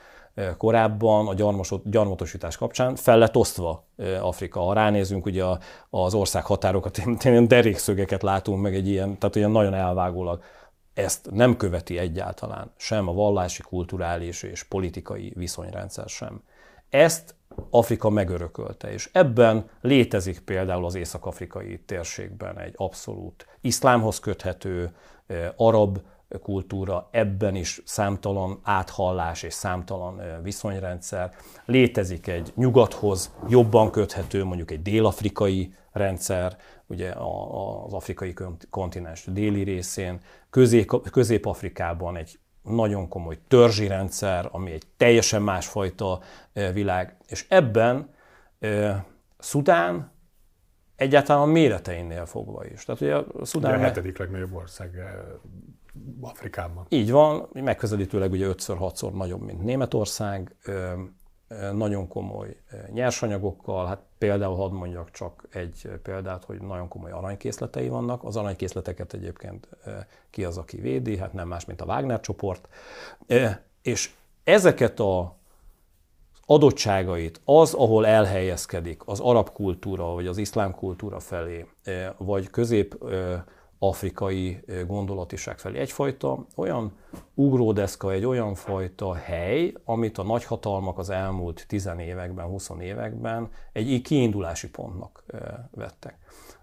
korábban 0.57 1.29
a 1.29 1.35
gyarmatosítás 1.85 2.57
kapcsán 2.57 2.97
fel 2.97 3.19
lett 3.19 3.37
osztva 3.37 3.87
Afrika. 4.21 4.61
Ha 4.61 4.73
ránézünk 4.73 5.27
ugye 5.27 5.45
az 5.91 6.15
ország 6.15 6.45
határokat, 6.45 7.01
ilyen 7.23 7.49
derékszögeket 7.49 8.23
látunk 8.23 8.63
meg 8.63 8.75
egy 8.75 8.89
ilyen, 8.89 9.19
tehát 9.19 9.37
olyan 9.37 9.51
nagyon 9.51 9.75
elvágólag. 9.75 10.43
Ezt 10.95 11.31
nem 11.31 11.57
követi 11.57 11.99
egyáltalán 11.99 12.73
sem 12.77 13.09
a 13.09 13.13
vallási, 13.13 13.63
kulturális 13.63 14.43
és 14.43 14.63
politikai 14.63 15.33
viszonyrendszer 15.37 16.09
sem. 16.09 16.43
Ezt 16.91 17.35
Afrika 17.71 18.11
megörökölte, 18.11 18.93
és 18.93 19.11
ebben 19.13 19.69
létezik 19.81 20.41
például 20.41 20.85
az 20.85 20.95
észak-afrikai 20.95 21.81
térségben 21.87 22.59
egy 22.59 22.75
abszolút 22.77 23.47
iszlámhoz 23.61 24.19
köthető, 24.19 24.95
arab 25.57 25.99
kultúra, 26.43 27.09
ebben 27.11 27.55
is 27.55 27.83
számtalan 27.85 28.61
áthallás 28.63 29.43
és 29.43 29.55
számtalan 29.55 30.43
viszonyrendszer. 30.43 31.35
Létezik 31.65 32.27
egy 32.27 32.53
nyugathoz 32.55 33.35
jobban 33.49 33.91
köthető, 33.91 34.45
mondjuk 34.45 34.71
egy 34.71 34.83
dél-afrikai 34.83 35.75
rendszer, 35.93 36.57
ugye 36.87 37.13
az 37.85 37.93
afrikai 37.93 38.35
kontinens 38.71 39.25
déli 39.25 39.63
részén, 39.63 40.21
Közép-Afrikában 41.11 42.17
egy 42.17 42.39
nagyon 42.63 43.09
komoly 43.09 43.39
törzsi 43.49 43.87
rendszer, 43.87 44.49
ami 44.53 44.71
egy 44.71 44.83
teljesen 44.97 45.43
másfajta 45.43 46.21
világ, 46.53 47.17
és 47.27 47.47
ebben 47.49 48.11
Szudán 49.39 50.13
egyáltalán 50.97 51.43
a 51.43 51.47
méreteinél 51.47 52.27
fogva 52.27 52.65
is. 52.67 52.85
Tehát 52.85 53.01
ugye 53.01 53.15
a 53.15 53.45
Szudán... 53.45 53.73
Ugye 53.73 53.81
a 53.81 53.85
hetedik 53.85 54.19
legnagyobb 54.19 54.55
ország 54.55 54.91
Afrikában. 56.21 56.87
Így 56.89 57.11
van, 57.11 57.49
megközelítőleg 57.53 58.31
ugye 58.31 58.47
5-6-szor 58.51 59.13
nagyobb, 59.13 59.41
mint 59.41 59.63
Németország, 59.63 60.57
nagyon 61.73 62.09
komoly 62.09 62.57
nyersanyagokkal, 62.93 63.87
hát 63.87 64.03
például 64.19 64.57
hadd 64.57 64.73
mondjak 64.73 65.11
csak 65.11 65.47
egy 65.51 65.91
példát, 66.03 66.45
hogy 66.45 66.61
nagyon 66.61 66.89
komoly 66.89 67.11
aranykészletei 67.11 67.89
vannak. 67.89 68.25
Az 68.25 68.37
aranykészleteket 68.37 69.13
egyébként 69.13 69.69
ki 70.31 70.45
az, 70.45 70.59
aki 70.59 70.77
védi, 70.77 71.17
hát 71.17 71.33
nem 71.33 71.49
más, 71.49 71.65
mint 71.65 71.81
a 71.81 71.85
Wagner 71.85 72.21
csoport. 72.21 72.69
És 73.83 74.13
ezeket 74.45 75.01
a 75.01 75.37
adottságait, 76.47 77.41
az, 77.45 77.75
ahol 77.75 78.07
elhelyezkedik 78.07 79.03
az 79.05 79.21
arab 79.21 79.51
kultúra, 79.53 80.05
vagy 80.05 80.27
az 80.27 80.39
iszlám 80.39 80.75
kultúra 80.75 81.21
felé, 81.21 81.67
vagy 82.17 82.51
közép 82.51 83.05
afrikai 83.83 84.61
gondolatiság 84.87 85.59
felé. 85.59 85.79
Egyfajta 85.79 86.47
olyan 86.57 86.93
ugródeszka, 87.35 88.13
egy 88.13 88.25
olyan 88.25 88.55
fajta 88.55 89.15
hely, 89.15 89.73
amit 89.85 90.19
a 90.19 90.23
nagyhatalmak 90.23 90.99
az 90.99 91.11
elmúlt 91.11 91.65
10 91.69 91.91
években, 91.99 92.47
20 92.47 92.71
években 92.81 93.49
egy 93.73 94.01
kiindulási 94.03 94.71
pontnak 94.71 95.25
vettek. 95.71 96.19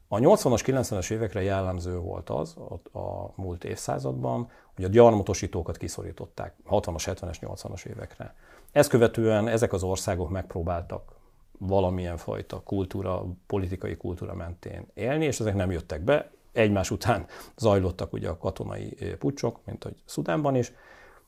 A 0.08 0.18
80-as, 0.18 0.62
90-es 0.66 1.12
évekre 1.12 1.42
jellemző 1.42 1.98
volt 1.98 2.30
az 2.30 2.56
a, 2.92 3.00
a 3.00 3.34
múlt 3.36 3.64
évszázadban, 3.64 4.50
hogy 4.76 4.86
a 4.86 4.88
gyarmatosítókat 4.88 5.78
kiszorították 5.78 6.54
60-as, 6.70 7.04
70-es, 7.06 7.38
80-as 7.42 7.86
évekre. 7.86 8.36
Ezt 8.72 8.90
követően 8.90 9.48
ezek 9.48 9.74
az 9.74 9.84
országok 9.84 10.30
megpróbáltak 10.30 11.16
valamilyen 11.60 12.18
fajta 12.18 12.62
kultúra, 12.64 13.26
politikai 13.48 13.98
kultúra 13.98 14.34
mentén 14.34 14.88
élni, 14.94 15.26
és 15.26 15.40
ezek 15.40 15.56
nem 15.56 15.72
jöttek 15.72 16.02
be 16.02 16.32
egymás 16.58 16.92
után 16.92 17.26
zajlottak 17.58 18.14
ugye 18.14 18.30
a 18.30 18.38
katonai 18.38 18.98
pucsok, 19.20 19.60
mint 19.66 19.84
hogy 19.84 19.96
Szudánban 20.06 20.56
is, 20.56 20.72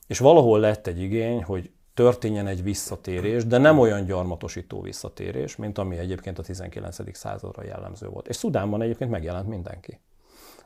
és 0.06 0.18
valahol 0.18 0.60
lett 0.60 0.86
egy 0.86 1.00
igény, 1.00 1.42
hogy 1.42 1.70
történjen 1.94 2.46
egy 2.46 2.62
visszatérés, 2.62 3.46
de 3.46 3.58
nem 3.58 3.78
olyan 3.78 4.04
gyarmatosító 4.04 4.80
visszatérés, 4.80 5.56
mint 5.56 5.78
ami 5.78 5.98
egyébként 5.98 6.38
a 6.38 6.42
19. 6.42 7.16
századra 7.16 7.64
jellemző 7.64 8.08
volt. 8.08 8.28
És 8.28 8.36
Szudánban 8.36 8.82
egyébként 8.82 9.10
megjelent 9.10 9.48
mindenki. 9.48 10.00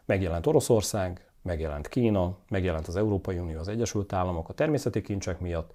Megjelent 0.05 0.47
Oroszország, 0.47 1.33
megjelent 1.45 1.89
Kína, 1.89 2.37
megjelent 2.49 2.89
az 2.89 2.97
Európai 2.97 3.39
Unió, 3.39 3.59
az 3.59 3.69
Egyesült 3.69 4.13
Államok 4.13 4.49
a 4.49 4.53
természeti 4.53 5.03
kincsek 5.03 5.41
miatt, 5.41 5.73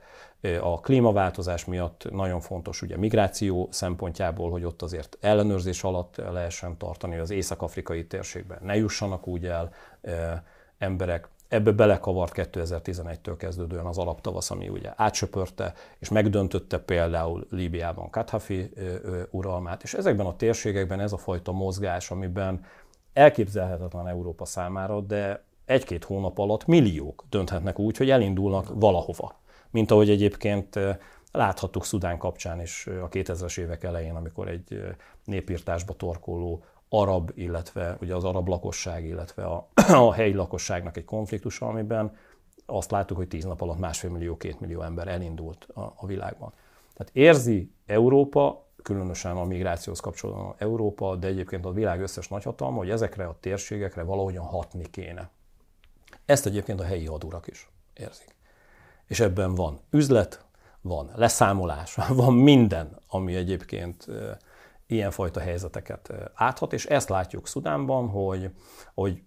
a 0.62 0.80
klímaváltozás 0.80 1.66
miatt 1.66 2.08
nagyon 2.12 2.40
fontos 2.40 2.82
ugye 2.82 2.98
migráció 2.98 3.68
szempontjából, 3.72 4.52
hogy 4.52 4.64
ott 4.64 4.82
azért 4.82 5.18
ellenőrzés 5.22 5.84
alatt 5.84 6.16
lehessen 6.16 6.78
tartani, 6.78 7.18
az 7.18 7.30
észak-afrikai 7.30 8.06
térségben 8.06 8.60
ne 8.62 8.76
jussanak 8.76 9.28
úgy 9.28 9.46
el 9.46 9.74
emberek. 10.78 11.28
Ebbe 11.48 11.72
belekavart 11.72 12.34
2011-től 12.36 13.36
kezdődően 13.38 13.86
az 13.86 13.98
alaptavasz, 13.98 14.52
ami 14.52 14.70
ugye 14.70 14.94
átsöpörte 14.96 15.74
és 16.00 16.10
megdöntötte 16.10 16.80
például 16.80 17.48
Líbiában 17.50 18.10
Kadhafi 18.10 18.70
uralmát, 19.30 19.84
és 19.84 19.94
ezekben 19.94 20.26
a 20.26 20.36
térségekben 20.36 21.00
ez 21.00 21.12
a 21.12 21.18
fajta 21.18 21.52
mozgás, 21.52 22.12
amiben 22.12 22.66
elképzelhetetlen 23.14 24.08
Európa 24.08 24.46
számára, 24.46 25.00
de 25.00 25.44
egy-két 25.70 26.04
hónap 26.04 26.38
alatt 26.38 26.66
milliók 26.66 27.26
dönthetnek 27.30 27.80
úgy, 27.80 27.98
hogy 27.98 28.10
elindulnak 28.10 28.72
valahova. 28.74 29.40
Mint 29.72 29.92
ahogy 29.92 30.10
egyébként 30.10 30.80
láthattuk 31.32 31.86
Szudán 31.86 32.18
kapcsán 32.18 32.62
is 32.62 32.88
a 32.88 33.10
2000-es 33.10 33.60
évek 33.60 33.84
elején, 33.84 34.16
amikor 34.16 34.48
egy 34.48 34.82
népírtásba 35.24 35.94
torkoló 35.94 36.64
arab, 36.90 37.32
illetve 37.36 37.98
ugye 38.02 38.16
az 38.16 38.24
arab 38.24 38.48
lakosság, 38.48 39.06
illetve 39.06 39.44
a, 39.44 39.68
a 40.08 40.14
helyi 40.14 40.34
lakosságnak 40.34 40.98
egy 40.98 41.06
konfliktusa, 41.06 41.68
amiben 41.68 42.16
azt 42.66 42.92
láttuk, 42.92 43.18
hogy 43.18 43.28
tíz 43.28 43.44
nap 43.44 43.62
alatt 43.62 43.80
másfél 43.80 44.10
millió, 44.10 44.38
két 44.38 44.60
millió 44.60 44.82
ember 44.82 45.08
elindult 45.08 45.68
a, 45.74 45.94
a 45.96 46.06
világban. 46.06 46.54
Tehát 46.94 47.12
érzi 47.16 47.72
Európa, 47.86 48.68
különösen 48.84 49.38
a 49.38 49.44
migrációhoz 49.44 50.00
kapcsolatban 50.00 50.56
Európa, 50.58 51.16
de 51.16 51.28
egyébként 51.28 51.66
a 51.66 51.72
világ 51.72 52.02
összes 52.02 52.28
nagyhatalma, 52.28 52.78
hogy 52.78 52.90
ezekre 52.90 53.26
a 53.26 53.38
térségekre 53.40 54.04
valahogyan 54.04 54.46
hatni 54.46 54.90
kéne. 54.90 55.30
Ezt 56.30 56.46
egyébként 56.46 56.80
a 56.80 56.84
helyi 56.84 57.06
hadurak 57.06 57.48
is 57.48 57.70
érzik. 57.94 58.36
És 59.08 59.20
ebben 59.20 59.56
van 59.56 59.80
üzlet, 59.90 60.46
van 60.82 61.12
leszámolás, 61.16 61.96
van 62.24 62.34
minden, 62.34 63.00
ami 63.08 63.36
egyébként 63.36 64.08
ilyenfajta 64.88 65.40
helyzeteket 65.40 66.14
áthat, 66.34 66.74
és 66.74 66.86
ezt 66.86 67.10
látjuk 67.10 67.48
Szudánban, 67.48 68.10
hogy, 68.10 68.50
hogy 68.94 69.22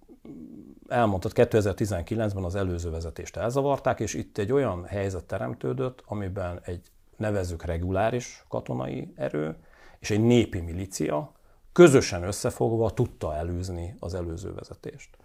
elmondtad, 0.89 1.33
2019-ben 1.35 2.45
az 2.45 2.55
előző 2.55 2.91
vezetést 2.91 3.37
elzavarták, 3.37 4.01
és 4.01 4.15
itt 4.15 4.39
egy 4.39 4.53
olyan 4.53 4.85
helyzet 4.85 5.25
teremtődött, 5.25 6.03
amiben 6.07 6.61
egy 6.65 6.83
nevezük 7.17 7.65
reguláris 7.65 8.45
katonai 8.49 9.13
erő 9.17 9.57
és 9.99 10.11
egy 10.11 10.23
népi 10.23 10.61
milícia 10.61 11.33
közösen 11.73 12.23
összefogva 12.23 12.91
tudta 12.91 13.37
előzni 13.37 13.95
az 13.99 14.15
előző 14.15 14.55
vezetést. 14.55 15.17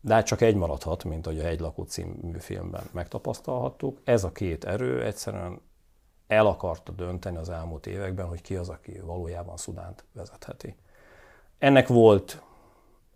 De 0.00 0.14
hát 0.14 0.26
csak 0.26 0.40
egy 0.40 0.54
maradhat, 0.54 1.04
mint 1.04 1.26
ahogy 1.26 1.38
a 1.38 1.42
Hegylakó 1.42 1.82
című 1.82 2.38
filmben 2.38 2.82
megtapasztalhattuk. 2.92 4.00
Ez 4.04 4.24
a 4.24 4.32
két 4.32 4.64
erő 4.64 5.04
egyszerűen 5.04 5.60
el 6.26 6.46
akarta 6.46 6.92
dönteni 6.92 7.36
az 7.36 7.48
elmúlt 7.48 7.86
években, 7.86 8.26
hogy 8.26 8.40
ki 8.40 8.56
az, 8.56 8.68
aki 8.68 9.00
valójában 9.00 9.56
Szudánt 9.56 10.04
vezetheti. 10.12 10.76
Ennek 11.58 11.88
volt 11.88 12.42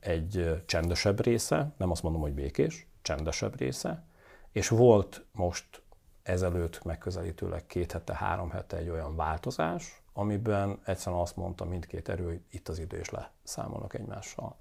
egy 0.01 0.63
csendesebb 0.67 1.21
része, 1.21 1.73
nem 1.77 1.91
azt 1.91 2.03
mondom, 2.03 2.21
hogy 2.21 2.33
békés, 2.33 2.87
csendesebb 3.03 3.59
része, 3.59 4.05
és 4.53 4.69
volt 4.69 5.25
most 5.33 5.83
ezelőtt 6.23 6.85
megközelítőleg 6.85 7.67
két 7.67 7.93
hete, 7.93 8.15
három 8.15 8.51
hete 8.51 8.77
egy 8.77 8.89
olyan 8.89 9.17
változás, 9.17 10.03
amiben 10.13 10.81
egyszerűen 10.85 11.21
azt 11.21 11.37
mondta 11.37 11.65
mindkét 11.65 12.09
erő, 12.09 12.25
hogy 12.25 12.41
itt 12.51 12.69
az 12.69 12.79
idő, 12.79 12.99
és 12.99 13.11
leszámolnak 13.11 13.95
egymással. 13.95 14.57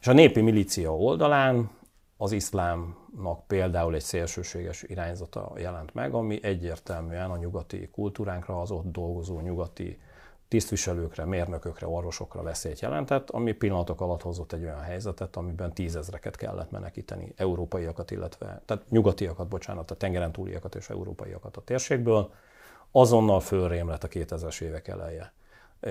És 0.00 0.06
a 0.06 0.12
népi 0.12 0.40
milícia 0.40 0.96
oldalán 0.96 1.70
az 2.16 2.32
iszlámnak 2.32 3.46
például 3.46 3.94
egy 3.94 4.02
szélsőséges 4.02 4.82
irányzata 4.82 5.52
jelent 5.56 5.94
meg, 5.94 6.14
ami 6.14 6.38
egyértelműen 6.42 7.30
a 7.30 7.36
nyugati 7.36 7.88
kultúránkra, 7.92 8.60
az 8.60 8.70
ott 8.70 8.92
dolgozó 8.92 9.40
nyugati 9.40 9.98
tisztviselőkre, 10.48 11.24
mérnökökre, 11.24 11.86
orvosokra 11.86 12.42
veszélyt 12.42 12.80
jelentett, 12.80 13.30
ami 13.30 13.52
pillanatok 13.52 14.00
alatt 14.00 14.22
hozott 14.22 14.52
egy 14.52 14.62
olyan 14.62 14.80
helyzetet, 14.80 15.36
amiben 15.36 15.72
tízezreket 15.72 16.36
kellett 16.36 16.70
menekíteni, 16.70 17.32
európaiakat, 17.36 18.10
illetve, 18.10 18.62
tehát 18.64 18.90
nyugatiakat, 18.90 19.48
bocsánat, 19.48 19.90
a 19.90 19.94
tengeren 19.94 20.32
túliakat 20.32 20.74
és 20.74 20.90
európaiakat 20.90 21.56
a 21.56 21.60
térségből. 21.60 22.32
Azonnal 22.90 23.40
fölrém 23.40 23.88
lett 23.88 24.04
a 24.04 24.08
2000-es 24.08 24.60
évek 24.60 24.88
eleje 24.88 25.32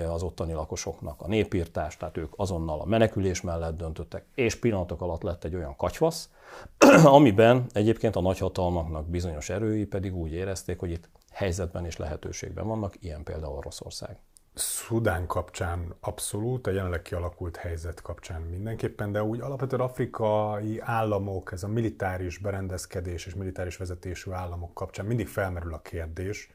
az 0.04 0.24
ottani 0.24 0.54
lakosoknak 0.54 1.22
a 1.22 1.28
népírtás, 1.28 1.98
tehát 1.98 2.18
ők 2.18 2.34
azonnal 2.36 2.82
a 2.82 2.86
menekülés 2.86 3.42
mellett 3.42 3.78
döntöttek, 3.78 4.26
és 4.36 4.56
pillanatok 4.56 5.02
alatt 5.02 5.22
lett 5.22 5.44
egy 5.44 5.56
olyan 5.56 5.76
katyvasz, 5.76 6.30
amiben 7.04 7.66
egyébként 7.74 8.16
a 8.16 8.22
nagyhatalmaknak 8.22 9.08
bizonyos 9.08 9.50
erői 9.50 9.86
pedig 9.86 10.16
úgy 10.16 10.34
érezték, 10.34 10.80
hogy 10.80 10.92
itt 10.92 11.10
helyzetben 11.32 11.86
és 11.86 11.98
lehetőségben 11.98 12.68
vannak, 12.68 12.96
ilyen 13.00 13.24
például 13.24 13.56
Oroszország. 13.56 14.18
Szudán 14.54 15.28
kapcsán 15.28 15.96
abszolút, 16.00 16.68
a 16.68 16.72
jelenleg 16.72 17.02
kialakult 17.02 17.56
helyzet 17.56 18.02
kapcsán 18.02 18.42
mindenképpen, 18.42 19.12
de 19.12 19.24
úgy 19.24 19.40
alapvetően 19.40 19.82
afrikai 19.82 20.80
államok, 20.80 21.52
ez 21.52 21.64
a 21.64 21.68
militáris 21.68 22.38
berendezkedés 22.38 23.26
és 23.26 23.34
militáris 23.34 23.78
vezetésű 23.78 24.32
államok 24.32 24.74
kapcsán 24.74 25.06
mindig 25.06 25.28
felmerül 25.28 25.74
a 25.74 25.82
kérdés, 25.82 26.52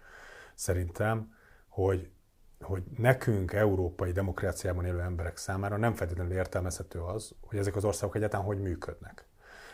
szerintem, 0.54 1.34
hogy 1.68 2.10
hogy 2.60 2.82
nekünk, 2.96 3.52
európai 3.52 4.12
demokráciában 4.12 4.84
élő 4.84 5.00
emberek 5.00 5.36
számára 5.36 5.76
nem 5.76 5.94
feltétlenül 5.94 6.32
értelmezhető 6.32 7.00
az, 7.00 7.34
hogy 7.40 7.58
ezek 7.58 7.76
az 7.76 7.84
országok 7.84 8.16
egyáltalán 8.16 8.46
hogy 8.46 8.60
működnek. 8.60 9.24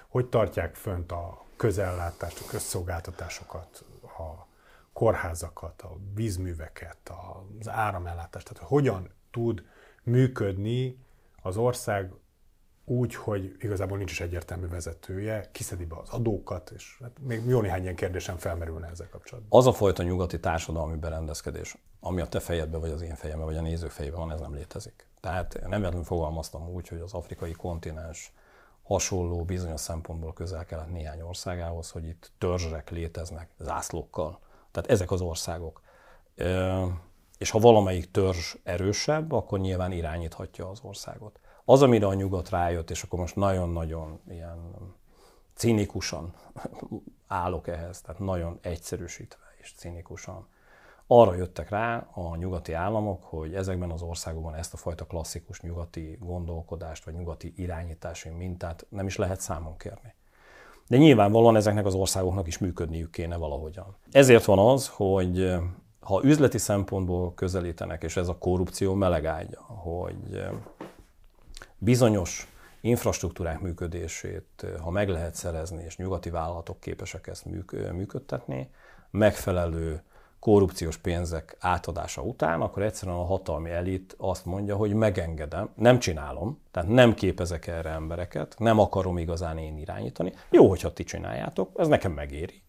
Hogy 0.09 0.29
tartják 0.29 0.75
fönt 0.75 1.13
a 1.13 1.45
közellátást, 1.57 2.41
a 2.41 2.51
közszolgáltatásokat, 2.51 3.85
a 4.03 4.47
kórházakat, 4.93 5.83
a 5.83 5.97
vízműveket, 6.15 7.13
az 7.61 7.69
áramellátást, 7.69 8.49
tehát 8.53 8.69
hogyan 8.69 9.11
tud 9.31 9.65
működni 10.03 10.99
az 11.43 11.57
ország 11.57 12.13
úgy, 12.89 13.15
hogy 13.15 13.57
igazából 13.59 13.97
nincs 13.97 14.11
is 14.11 14.21
egyértelmű 14.21 14.69
vezetője, 14.69 15.49
kiszedi 15.53 15.85
be 15.85 15.97
az 15.97 16.09
adókat, 16.09 16.71
és 16.71 16.99
hát 17.03 17.19
még 17.21 17.45
jó 17.47 17.61
néhány 17.61 17.83
ilyen 17.83 17.97
kérdésem 17.97 18.37
felmerülne 18.37 18.89
ezzel 18.89 19.09
kapcsolatban. 19.09 19.59
Az 19.59 19.67
a 19.67 19.73
fajta 19.73 20.03
nyugati 20.03 20.41
társadalmi 20.41 20.97
berendezkedés, 20.97 21.77
ami 22.01 22.21
a 22.21 22.27
te 22.27 22.41
fejedben, 22.41 22.81
vagy 22.81 22.91
az 22.91 23.03
én 23.03 23.15
fejemben, 23.15 23.47
vagy 23.47 23.57
a 23.57 23.61
nézők 23.61 23.91
fejében 23.91 24.19
van, 24.19 24.33
ez 24.33 24.41
nem 24.41 24.55
létezik. 24.55 25.07
Tehát 25.21 25.53
nem 25.61 25.71
véletlenül 25.71 26.05
fogalmaztam 26.05 26.69
úgy, 26.69 26.89
hogy 26.89 27.01
az 27.01 27.13
afrikai 27.13 27.53
kontinens 27.53 28.33
hasonló 28.83 29.45
bizonyos 29.45 29.81
szempontból 29.81 30.33
közel-kelet 30.33 30.91
néhány 30.91 31.21
országához, 31.21 31.91
hogy 31.91 32.07
itt 32.07 32.31
törzsek 32.39 32.91
léteznek 32.91 33.49
zászlókkal. 33.59 34.41
Tehát 34.71 34.91
ezek 34.91 35.11
az 35.11 35.21
országok. 35.21 35.83
És 37.39 37.51
ha 37.51 37.59
valamelyik 37.59 38.11
törzs 38.11 38.55
erősebb, 38.63 39.33
akkor 39.33 39.59
nyilván 39.59 39.93
irányíthatja 39.93 40.69
az 40.69 40.81
országot. 40.83 41.41
Az, 41.69 41.83
amire 41.83 42.07
a 42.07 42.15
nyugat 42.15 42.51
rájött, 42.51 42.91
és 42.91 43.03
akkor 43.03 43.19
most 43.19 43.37
nagyon-nagyon 43.37 44.21
ilyen 44.29 44.75
cinikusan 45.55 46.35
állok 47.27 47.69
ehhez, 47.69 48.01
tehát 48.01 48.21
nagyon 48.21 48.59
egyszerűsítve 48.61 49.45
és 49.61 49.73
cinikusan, 49.77 50.47
arra 51.07 51.35
jöttek 51.35 51.69
rá 51.69 52.09
a 52.15 52.37
nyugati 52.37 52.73
államok, 52.73 53.25
hogy 53.25 53.55
ezekben 53.55 53.91
az 53.91 54.03
országokban 54.03 54.55
ezt 54.55 54.75
a 54.75 54.77
fajta 54.77 55.05
klasszikus 55.05 55.61
nyugati 55.61 56.19
gondolkodást, 56.21 57.05
vagy 57.05 57.15
nyugati 57.15 57.53
irányítási 57.57 58.29
mintát 58.29 58.87
nem 58.89 59.07
is 59.07 59.17
lehet 59.17 59.41
számon 59.41 59.77
kérni. 59.77 60.15
De 60.89 60.97
nyilvánvalóan 60.97 61.57
ezeknek 61.57 61.87
az 61.87 61.95
országoknak 61.95 62.47
is 62.47 62.59
működniük 62.59 63.11
kéne 63.11 63.37
valahogyan. 63.37 63.97
Ezért 64.11 64.45
van 64.45 64.59
az, 64.59 64.89
hogy 64.89 65.55
ha 66.01 66.25
üzleti 66.25 66.59
szempontból 66.59 67.35
közelítenek, 67.35 68.03
és 68.03 68.17
ez 68.17 68.29
a 68.29 68.39
korrupció 68.39 68.95
melegágya, 68.95 69.61
hogy 69.61 70.43
bizonyos 71.79 72.49
infrastruktúrák 72.81 73.61
működését, 73.61 74.67
ha 74.83 74.91
meg 74.91 75.09
lehet 75.09 75.35
szerezni, 75.35 75.85
és 75.85 75.97
nyugati 75.97 76.31
vállalatok 76.31 76.81
képesek 76.81 77.27
ezt 77.27 77.45
működtetni, 77.93 78.71
megfelelő 79.11 80.03
korrupciós 80.39 80.97
pénzek 80.97 81.57
átadása 81.61 82.23
után, 82.23 82.61
akkor 82.61 82.83
egyszerűen 82.83 83.17
a 83.17 83.25
hatalmi 83.25 83.71
elit 83.71 84.15
azt 84.19 84.45
mondja, 84.45 84.77
hogy 84.77 84.95
megengedem, 84.95 85.69
nem 85.75 85.99
csinálom, 85.99 86.61
tehát 86.71 86.89
nem 86.89 87.15
képezek 87.15 87.67
erre 87.67 87.91
embereket, 87.91 88.55
nem 88.59 88.79
akarom 88.79 89.19
igazán 89.19 89.59
én 89.59 89.79
irányítani. 89.79 90.33
Jó, 90.51 90.69
hogyha 90.69 90.93
ti 90.93 91.05
csináljátok, 91.05 91.71
ez 91.77 91.89
nekem 91.89 92.13
megéri. 92.13 92.63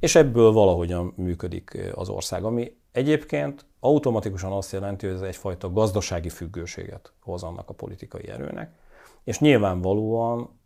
És 0.00 0.14
ebből 0.14 0.52
valahogyan 0.52 1.12
működik 1.16 1.78
az 1.94 2.08
ország, 2.08 2.44
ami 2.44 2.76
egyébként 2.92 3.64
automatikusan 3.80 4.52
azt 4.52 4.72
jelenti, 4.72 5.06
hogy 5.06 5.14
ez 5.14 5.20
egyfajta 5.22 5.72
gazdasági 5.72 6.28
függőséget 6.28 7.12
hoz 7.20 7.42
annak 7.42 7.68
a 7.68 7.74
politikai 7.74 8.28
erőnek, 8.28 8.72
és 9.24 9.38
nyilvánvalóan 9.38 10.58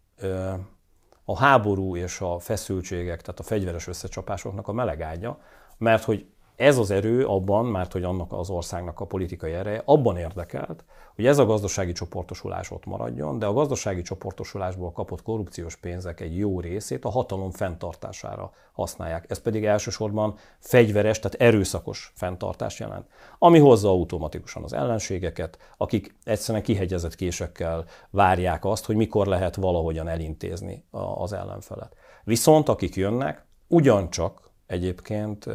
a 1.24 1.38
háború 1.38 1.96
és 1.96 2.20
a 2.20 2.38
feszültségek, 2.38 3.20
tehát 3.20 3.40
a 3.40 3.42
fegyveres 3.42 3.86
összecsapásoknak 3.86 4.68
a 4.68 4.72
melegágya, 4.72 5.40
mert 5.78 6.04
hogy 6.04 6.26
ez 6.56 6.78
az 6.78 6.90
erő 6.90 7.26
abban, 7.26 7.66
mert 7.66 7.92
hogy 7.92 8.04
annak 8.04 8.32
az 8.32 8.50
országnak 8.50 9.00
a 9.00 9.04
politikai 9.04 9.52
ereje, 9.52 9.82
abban 9.84 10.16
érdekelt, 10.16 10.84
hogy 11.14 11.26
ez 11.26 11.38
a 11.38 11.44
gazdasági 11.44 11.92
csoportosulás 11.92 12.70
ott 12.70 12.84
maradjon, 12.84 13.38
de 13.38 13.46
a 13.46 13.52
gazdasági 13.52 14.02
csoportosulásból 14.02 14.92
kapott 14.92 15.22
korrupciós 15.22 15.76
pénzek 15.76 16.20
egy 16.20 16.38
jó 16.38 16.60
részét 16.60 17.04
a 17.04 17.10
hatalom 17.10 17.50
fenntartására 17.50 18.52
használják. 18.72 19.24
Ez 19.28 19.40
pedig 19.40 19.64
elsősorban 19.64 20.34
fegyveres, 20.58 21.18
tehát 21.18 21.40
erőszakos 21.40 22.12
fenntartás 22.14 22.80
jelent, 22.80 23.06
ami 23.38 23.58
hozza 23.58 23.88
automatikusan 23.88 24.62
az 24.62 24.72
ellenségeket, 24.72 25.58
akik 25.76 26.14
egyszerűen 26.24 26.64
kihegyezett 26.64 27.14
késekkel 27.14 27.84
várják 28.10 28.64
azt, 28.64 28.84
hogy 28.84 28.96
mikor 28.96 29.26
lehet 29.26 29.56
valahogyan 29.56 30.08
elintézni 30.08 30.84
az 31.14 31.32
ellenfelet. 31.32 31.96
Viszont 32.24 32.68
akik 32.68 32.94
jönnek, 32.94 33.46
ugyancsak 33.68 34.50
egyébként 34.66 35.46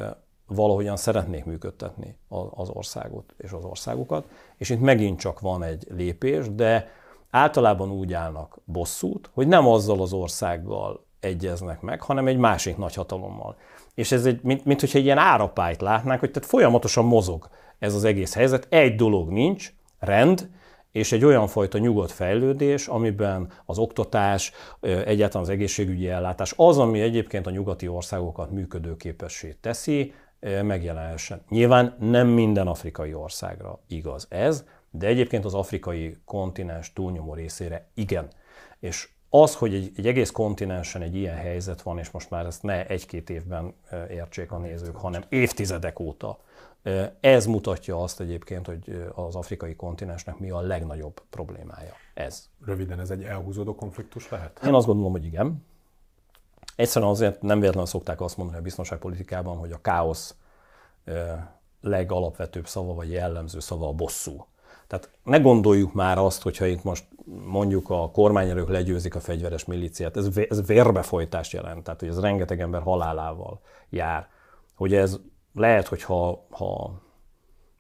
valahogyan 0.48 0.98
szeretnék 0.98 1.46
működtetni 1.46 2.18
az 2.50 2.70
országot 2.70 3.34
és 3.38 3.52
az 3.52 3.64
országokat, 3.64 4.26
és 4.58 4.70
itt 4.70 4.82
megint 4.82 5.20
csak 5.20 5.40
van 5.40 5.64
egy 5.64 5.88
lépés, 5.90 6.56
de 6.56 6.88
általában 7.30 7.92
úgy 7.92 8.14
állnak 8.14 8.60
bosszút, 8.66 9.30
hogy 9.34 9.48
nem 9.48 9.68
azzal 9.68 10.02
az 10.02 10.14
országgal 10.14 11.06
egyeznek 11.20 11.82
meg, 11.82 12.02
hanem 12.02 12.28
egy 12.28 12.38
másik 12.38 12.78
nagyhatalommal. 12.78 13.56
És 13.94 14.12
ez 14.12 14.26
egy, 14.26 14.40
mint, 14.44 14.66
mint 14.66 14.80
hogyha 14.80 14.98
egy 14.98 15.04
ilyen 15.04 15.18
árapályt 15.18 15.82
látnánk, 15.82 16.20
hogy 16.20 16.32
tehát 16.32 16.50
folyamatosan 16.50 17.06
mozog 17.06 17.50
ez 17.80 17.96
az 17.96 18.04
egész 18.04 18.34
helyzet. 18.34 18.68
Egy 18.70 18.96
dolog 18.96 19.30
nincs, 19.30 19.74
rend, 20.00 20.50
és 20.92 21.12
egy 21.12 21.26
olyan 21.26 21.48
fajta 21.48 21.78
nyugodt 21.78 22.12
fejlődés, 22.12 22.88
amiben 22.88 23.52
az 23.66 23.78
oktatás, 23.78 24.52
egyáltalán 24.82 25.48
az 25.48 25.50
egészségügyi 25.50 26.10
ellátás, 26.10 26.54
az, 26.58 26.78
ami 26.78 27.02
egyébként 27.02 27.48
a 27.48 27.50
nyugati 27.50 27.88
országokat 27.88 28.52
működőképessé 28.52 29.58
teszi, 29.62 30.14
megjelenhessen. 30.39 31.41
Nyilván 31.50 31.95
nem 32.00 32.28
minden 32.28 32.67
afrikai 32.67 33.13
országra 33.13 33.80
igaz 33.88 34.26
ez, 34.30 34.65
de 34.91 35.08
egyébként 35.08 35.45
az 35.45 35.54
afrikai 35.54 36.17
kontinens 36.26 36.93
túlnyomó 36.93 37.34
részére 37.34 37.88
igen. 37.93 38.28
És 38.80 39.10
az, 39.30 39.56
hogy 39.56 39.73
egy, 39.73 39.91
egy 39.95 40.08
egész 40.08 40.32
kontinensen 40.32 41.02
egy 41.02 41.15
ilyen 41.15 41.36
helyzet 41.36 41.82
van, 41.82 41.97
és 41.97 42.12
most 42.12 42.30
már 42.30 42.45
ezt 42.45 42.63
ne 42.63 42.88
egy-két 42.88 43.30
évben 43.30 43.73
értsék 44.10 44.52
a 44.52 44.58
nézők, 44.58 44.95
hanem 44.95 45.23
évtizedek 45.30 46.00
óta, 46.00 46.39
ez 47.19 47.45
mutatja 47.45 48.02
azt 48.02 48.19
egyébként, 48.19 48.65
hogy 48.65 49.10
az 49.15 49.36
afrikai 49.36 49.76
kontinensnek 49.76 50.38
mi 50.38 50.50
a 50.50 50.60
legnagyobb 50.60 51.21
problémája. 51.30 51.93
Ez. 52.13 52.50
Röviden 52.65 53.00
ez 53.00 53.10
egy 53.10 53.23
elhúzódó 53.23 53.76
konfliktus 53.76 54.30
lehet? 54.30 54.60
Én 54.65 54.73
azt 54.73 54.86
gondolom, 54.86 55.12
hogy 55.12 55.26
igen. 55.26 55.65
Egyszerűen 56.78 57.12
azért 57.12 57.42
nem 57.42 57.60
véletlenül 57.60 57.90
szokták 57.90 58.22
azt 58.22 58.38
mondani 58.38 58.60
a 58.60 58.62
biztonságpolitikában, 58.62 59.58
hogy 59.58 59.72
a 59.72 59.82
káosz 59.82 60.36
legalapvetőbb 61.82 62.68
szava 62.68 62.94
vagy 62.94 63.12
jellemző 63.12 63.60
szava 63.60 63.88
a 63.88 63.94
bosszú. 63.94 64.46
Tehát 64.88 65.10
ne 65.24 65.40
gondoljuk 65.40 65.94
már 65.94 66.18
azt, 66.18 66.42
hogyha 66.42 66.66
itt 66.66 66.84
most 66.84 67.06
mondjuk 67.46 67.90
a 67.90 68.12
kormányerők 68.12 68.70
legyőzik 68.70 69.16
a 69.16 69.20
fegyveres 69.20 69.66
milíciát, 69.66 70.18
ez, 70.18 70.30
ez 70.50 70.66
vérbefolytást 70.66 71.52
jelent, 71.52 71.84
tehát 71.84 72.00
hogy 72.00 72.10
ez 72.10 72.20
rengeteg 72.20 72.62
ember 72.62 72.82
halálával 72.82 73.62
jár. 73.90 74.28
Hogy 74.76 74.94
ez 74.94 75.20
lehet, 75.54 75.88
hogy 75.88 76.04
ha, 76.04 76.46
ha 76.50 77.02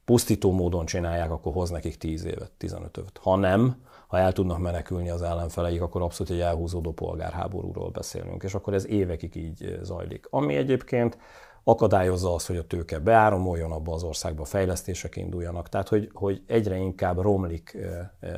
pusztító 0.05 0.51
módon 0.51 0.85
csinálják, 0.85 1.31
akkor 1.31 1.53
hoz 1.53 1.69
nekik 1.69 1.97
10 1.97 2.25
évet, 2.25 2.51
15 2.51 2.97
évet. 2.97 3.17
Ha 3.17 3.35
nem, 3.35 3.81
ha 4.07 4.17
el 4.17 4.31
tudnak 4.31 4.59
menekülni 4.59 5.09
az 5.09 5.21
ellenfeleik, 5.21 5.81
akkor 5.81 6.01
abszolút 6.01 6.33
egy 6.33 6.39
elhúzódó 6.39 6.91
polgárháborúról 6.91 7.89
beszélünk, 7.89 8.43
és 8.43 8.53
akkor 8.53 8.73
ez 8.73 8.87
évekig 8.87 9.35
így 9.35 9.79
zajlik. 9.81 10.27
Ami 10.29 10.55
egyébként 10.55 11.17
akadályozza 11.63 12.33
azt, 12.33 12.47
hogy 12.47 12.57
a 12.57 12.67
tőke 12.67 12.99
beáramoljon 12.99 13.71
abba 13.71 13.93
az 13.93 14.03
országba, 14.03 14.45
fejlesztések 14.45 15.15
induljanak, 15.15 15.69
tehát 15.69 15.87
hogy, 15.87 16.09
hogy 16.13 16.43
egyre 16.47 16.77
inkább 16.77 17.17
romlik 17.19 17.77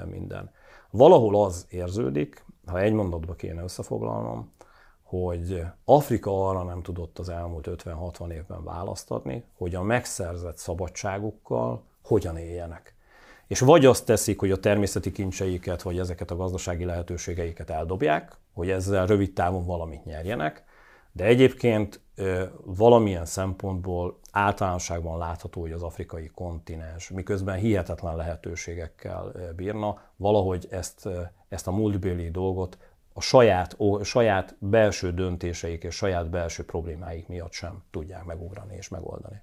minden. 0.05 0.51
Valahol 0.89 1.43
az 1.43 1.65
érződik, 1.69 2.45
ha 2.65 2.79
egy 2.79 2.93
mondatba 2.93 3.33
kéne 3.33 3.63
összefoglalnom, 3.63 4.51
hogy 5.03 5.63
Afrika 5.85 6.49
arra 6.49 6.63
nem 6.63 6.81
tudott 6.81 7.19
az 7.19 7.29
elmúlt 7.29 7.69
50-60 7.71 8.31
évben 8.31 8.63
választ 8.63 9.11
adni, 9.11 9.43
hogy 9.57 9.75
a 9.75 9.81
megszerzett 9.81 10.57
szabadságukkal 10.57 11.83
hogyan 12.03 12.37
éljenek. 12.37 12.95
És 13.49 13.59
vagy 13.59 13.85
azt 13.85 14.05
teszik, 14.05 14.39
hogy 14.39 14.51
a 14.51 14.59
természeti 14.59 15.11
kincseiket, 15.11 15.81
vagy 15.81 15.99
ezeket 15.99 16.31
a 16.31 16.35
gazdasági 16.35 16.85
lehetőségeiket 16.85 17.69
eldobják, 17.69 18.37
hogy 18.53 18.69
ezzel 18.69 19.05
rövid 19.05 19.33
távon 19.33 19.65
valamit 19.65 20.05
nyerjenek, 20.05 20.63
de 21.11 21.23
egyébként 21.23 22.01
valamilyen 22.65 23.25
szempontból 23.25 24.19
általánosságban 24.31 25.17
látható, 25.17 25.61
hogy 25.61 25.71
az 25.71 25.83
afrikai 25.83 26.27
kontinens, 26.27 27.09
miközben 27.09 27.57
hihetetlen 27.57 28.15
lehetőségekkel 28.15 29.31
bírna, 29.55 30.01
valahogy 30.15 30.67
ezt, 30.69 31.07
ezt 31.47 31.67
a 31.67 31.71
múltbéli 31.71 32.29
dolgot 32.31 32.77
a 33.13 33.21
saját, 33.21 33.75
a 33.79 34.03
saját 34.03 34.55
belső 34.59 35.13
döntéseik 35.13 35.83
és 35.83 35.95
saját 35.95 36.29
belső 36.29 36.65
problémáik 36.65 37.27
miatt 37.27 37.51
sem 37.51 37.83
tudják 37.91 38.23
megugrani 38.23 38.75
és 38.75 38.87
megoldani. 38.87 39.41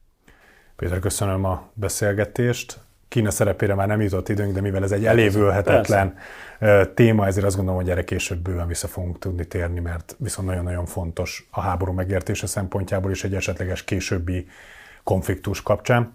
Péter, 0.76 0.98
köszönöm 0.98 1.44
a 1.44 1.68
beszélgetést. 1.74 2.85
Kína 3.16 3.30
szerepére 3.30 3.74
már 3.74 3.86
nem 3.86 4.00
jutott 4.00 4.28
időnk, 4.28 4.54
de 4.54 4.60
mivel 4.60 4.82
ez 4.82 4.92
egy 4.92 5.06
elévülhetetlen 5.06 6.14
Persze. 6.58 6.90
téma, 6.94 7.26
ezért 7.26 7.46
azt 7.46 7.56
gondolom, 7.56 7.80
hogy 7.80 7.90
erre 7.90 8.04
később 8.04 8.38
bőven 8.38 8.66
vissza 8.66 8.86
fogunk 8.88 9.18
tudni 9.18 9.44
térni, 9.44 9.80
mert 9.80 10.16
viszont 10.18 10.48
nagyon-nagyon 10.48 10.86
fontos 10.86 11.46
a 11.50 11.60
háború 11.60 11.92
megértése 11.92 12.46
szempontjából 12.46 13.10
is 13.10 13.24
egy 13.24 13.34
esetleges 13.34 13.84
későbbi 13.84 14.46
konfliktus 15.02 15.62
kapcsán. 15.62 16.12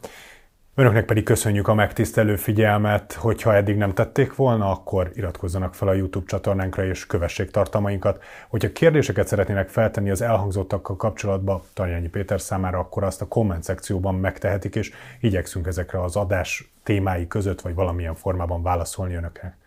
Önöknek 0.81 1.05
pedig 1.05 1.23
köszönjük 1.23 1.67
a 1.67 1.73
megtisztelő 1.73 2.35
figyelmet, 2.35 3.13
hogyha 3.13 3.55
eddig 3.55 3.75
nem 3.75 3.93
tették 3.93 4.35
volna, 4.35 4.71
akkor 4.71 5.11
iratkozzanak 5.13 5.75
fel 5.75 5.87
a 5.87 5.93
YouTube 5.93 6.25
csatornánkra 6.25 6.85
és 6.85 7.05
kövessék 7.05 7.51
tartalmainkat. 7.51 8.23
Hogyha 8.49 8.71
kérdéseket 8.71 9.27
szeretnének 9.27 9.69
feltenni 9.69 10.09
az 10.09 10.21
elhangzottakkal 10.21 10.95
kapcsolatban 10.95 11.61
Tarjányi 11.73 12.07
Péter 12.07 12.41
számára, 12.41 12.79
akkor 12.79 13.03
azt 13.03 13.21
a 13.21 13.27
komment 13.27 13.63
szekcióban 13.63 14.15
megtehetik, 14.15 14.75
és 14.75 14.91
igyekszünk 15.19 15.67
ezekre 15.67 16.01
az 16.01 16.15
adás 16.15 16.71
témái 16.83 17.27
között, 17.27 17.61
vagy 17.61 17.75
valamilyen 17.75 18.15
formában 18.15 18.63
válaszolni 18.63 19.15
önöknek. 19.15 19.57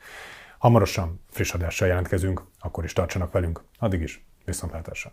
Hamarosan 0.58 1.20
friss 1.30 1.52
adással 1.54 1.88
jelentkezünk, 1.88 2.42
akkor 2.60 2.84
is 2.84 2.92
tartsanak 2.92 3.32
velünk. 3.32 3.62
Addig 3.78 4.00
is, 4.00 4.24
viszontlátásra! 4.44 5.12